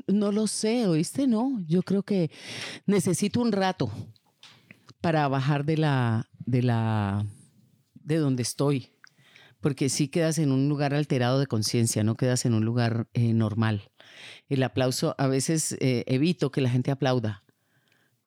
[0.07, 1.27] no lo sé, ¿oíste?
[1.27, 2.31] No, yo creo que
[2.85, 3.91] necesito un rato
[5.01, 7.25] para bajar de la, de la,
[7.93, 8.91] de donde estoy,
[9.61, 13.33] porque si quedas en un lugar alterado de conciencia, no quedas en un lugar eh,
[13.33, 13.91] normal.
[14.49, 17.43] El aplauso, a veces eh, evito que la gente aplauda,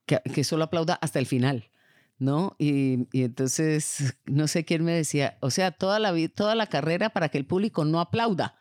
[0.07, 1.71] que, que solo aplauda hasta el final.
[2.19, 2.57] ¿No?
[2.59, 7.29] Y, entonces, no sé quién me decía, o sea, toda la, toda la carrera para
[7.29, 8.57] que el público no aplauda.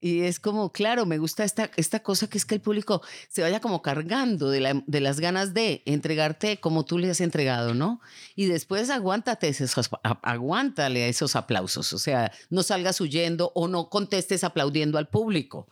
[0.00, 3.42] Y es como, claro, me gusta esta, esta cosa que es que el público se
[3.42, 8.00] vaya como cargando de, de las ganas de entregarte como tú le has entregado, ¿no?
[8.36, 9.90] Y después aguántate esos,
[10.22, 15.68] aguántale esos aplausos, o sea, no salgas huyendo o no contestes aplaudiendo al público.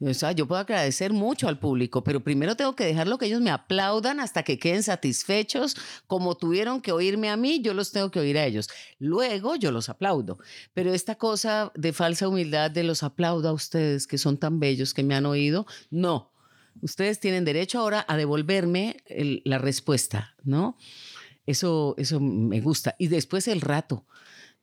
[0.00, 3.50] O yo puedo agradecer mucho al público, pero primero tengo que dejarlo que ellos me
[3.50, 5.76] aplaudan hasta que queden satisfechos,
[6.06, 8.68] como tuvieron que oírme a mí, yo los tengo que oír a ellos.
[8.98, 10.38] Luego yo los aplaudo.
[10.72, 14.94] Pero esta cosa de falsa humildad de los aplaudo a ustedes que son tan bellos
[14.94, 16.32] que me han oído, no.
[16.82, 18.96] Ustedes tienen derecho ahora a devolverme
[19.44, 20.76] la respuesta, ¿no?
[21.46, 22.96] Eso, eso me gusta.
[22.98, 24.06] Y después el rato.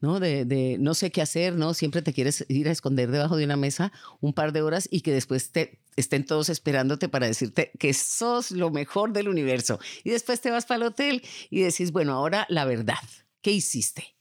[0.02, 0.20] ¿No?
[0.20, 1.74] De, no sé qué hacer, ¿no?
[1.74, 5.02] Siempre te quieres ir a esconder debajo de una mesa un par de horas y
[5.02, 9.80] que después te estén todos esperándote para decirte que sos lo mejor del universo.
[10.04, 13.00] Y después te vas para el hotel y decís, bueno, ahora la verdad,
[13.42, 14.16] ¿qué hiciste?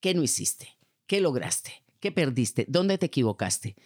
[0.00, 0.68] ¿Qué no hiciste?
[1.06, 1.84] ¿Qué lograste?
[2.00, 2.64] ¿Qué perdiste?
[2.68, 3.76] ¿Dónde te equivocaste?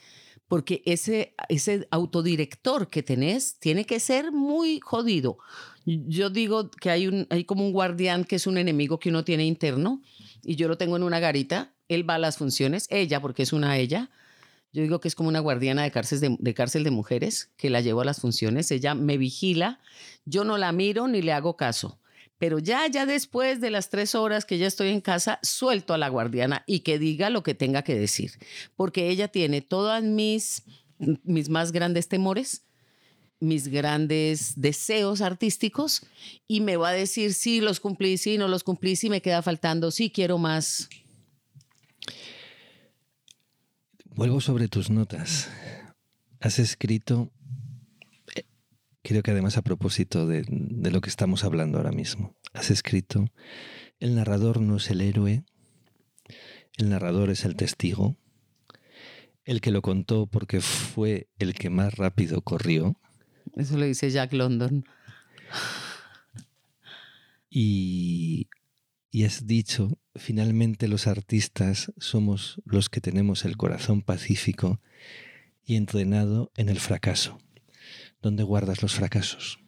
[0.51, 5.39] Porque ese, ese autodirector que tenés tiene que ser muy jodido.
[5.87, 9.23] Yo digo que hay, un, hay como un guardián que es un enemigo que uno
[9.23, 10.03] tiene interno
[10.43, 13.53] y yo lo tengo en una garita, él va a las funciones, ella, porque es
[13.53, 14.11] una ella.
[14.73, 17.71] Yo digo que es como una guardiana de cárcel de, de cárcel de mujeres que
[17.71, 18.73] la llevo a las funciones.
[18.73, 19.79] Ella me vigila,
[20.25, 22.01] yo no la miro ni le hago caso.
[22.41, 25.99] Pero ya, ya después de las tres horas que ya estoy en casa, suelto a
[25.99, 28.33] la guardiana y que diga lo que tenga que decir.
[28.77, 30.63] Porque ella tiene todas mis,
[31.23, 32.65] mis más grandes temores,
[33.41, 36.07] mis grandes deseos artísticos
[36.49, 39.43] y me va a decir si los cumplí, si no los cumplí, si me queda
[39.43, 40.89] faltando, si quiero más.
[44.07, 45.51] Vuelvo sobre tus notas.
[46.41, 47.31] Has escrito,
[49.03, 53.27] creo que además a propósito de, de lo que estamos hablando ahora mismo, has escrito,
[53.99, 55.45] el narrador no es el héroe,
[56.77, 58.17] El narrador es el testigo,
[59.45, 62.97] el que lo contó porque fue el que más rápido corrió.
[63.55, 64.85] Eso lo dice Jack London.
[67.51, 68.49] Y,
[69.11, 74.81] y has dicho, finalmente los artistas somos los que tenemos el corazón pacífico
[75.65, 77.39] y entrenado en el fracaso.
[78.23, 79.61] ¿Dónde guardas los fracasos?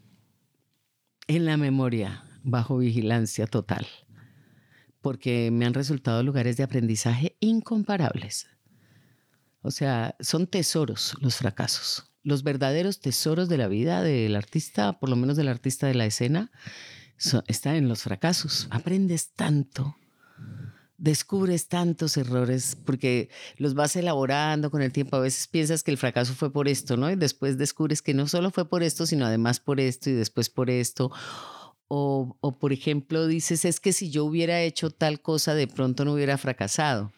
[1.26, 3.86] En la memoria, bajo vigilancia total,
[5.00, 8.48] porque me han resultado lugares de aprendizaje incomparables.
[9.62, 12.12] O sea, son tesoros los fracasos.
[12.22, 16.04] Los verdaderos tesoros de la vida del artista, por lo menos del artista de la
[16.04, 16.50] escena,
[17.46, 18.68] están en los fracasos.
[18.70, 19.96] Aprendes tanto,
[21.02, 25.16] descubres tantos errores porque los vas elaborando con el tiempo.
[25.16, 27.10] A veces piensas que el fracaso fue por esto, ¿no?
[27.10, 30.48] Y después descubres que no solo fue por esto, sino además por esto y después
[30.48, 31.10] por esto.
[31.88, 36.14] O, por ejemplo, dices, es que si yo hubiera hecho tal cosa, de pronto no
[36.14, 37.12] hubiera fracasado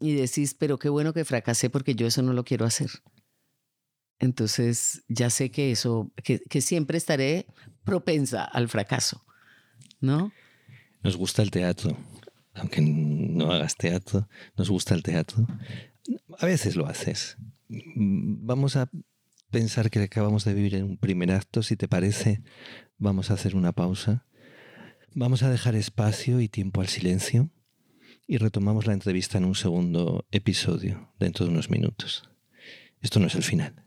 [0.00, 2.90] y decís, pero qué bueno que fracasé porque yo eso no lo quiero hacer.
[4.18, 7.46] Entonces ya sé que eso, que siempre estaré
[7.84, 9.22] propensa al fracaso,
[10.00, 10.32] ¿no?
[11.02, 11.96] Nos gusta el teatro,
[12.56, 15.46] aunque no hagas teatro, nos gusta el teatro.
[16.38, 17.36] A veces lo haces.
[17.68, 18.90] Vamos a
[19.50, 22.42] pensar que acabamos de vivir en un primer acto, si te parece,
[22.98, 24.26] vamos a hacer una pausa.
[25.14, 27.50] Vamos a dejar espacio y tiempo al silencio
[28.26, 32.28] y retomamos la entrevista en un segundo episodio dentro de unos minutos.
[33.00, 33.84] Esto no es el final.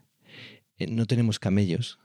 [0.76, 2.00] Eh, no tenemos camellos,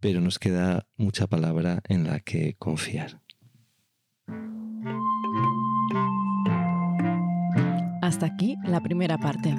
[0.00, 3.21] pero nos queda mucha palabra en la que confiar.
[8.12, 9.54] Hasta aquí la primera parte.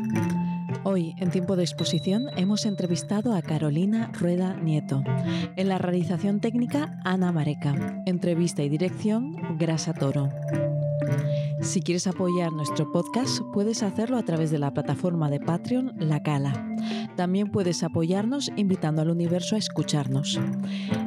[0.84, 5.04] Hoy, en tiempo de exposición, hemos entrevistado a Carolina Rueda Nieto.
[5.56, 8.04] En la realización técnica, Ana Mareca.
[8.06, 10.30] Entrevista y dirección, Grasa Toro.
[11.62, 16.22] Si quieres apoyar nuestro podcast, puedes hacerlo a través de la plataforma de Patreon La
[16.22, 16.54] Cala.
[17.16, 20.40] También puedes apoyarnos invitando al universo a escucharnos.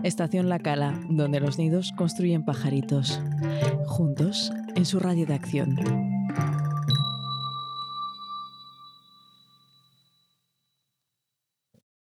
[0.03, 3.21] Estación La Cala, donde los nidos construyen pajaritos.
[3.87, 5.77] Juntos en su radio de acción.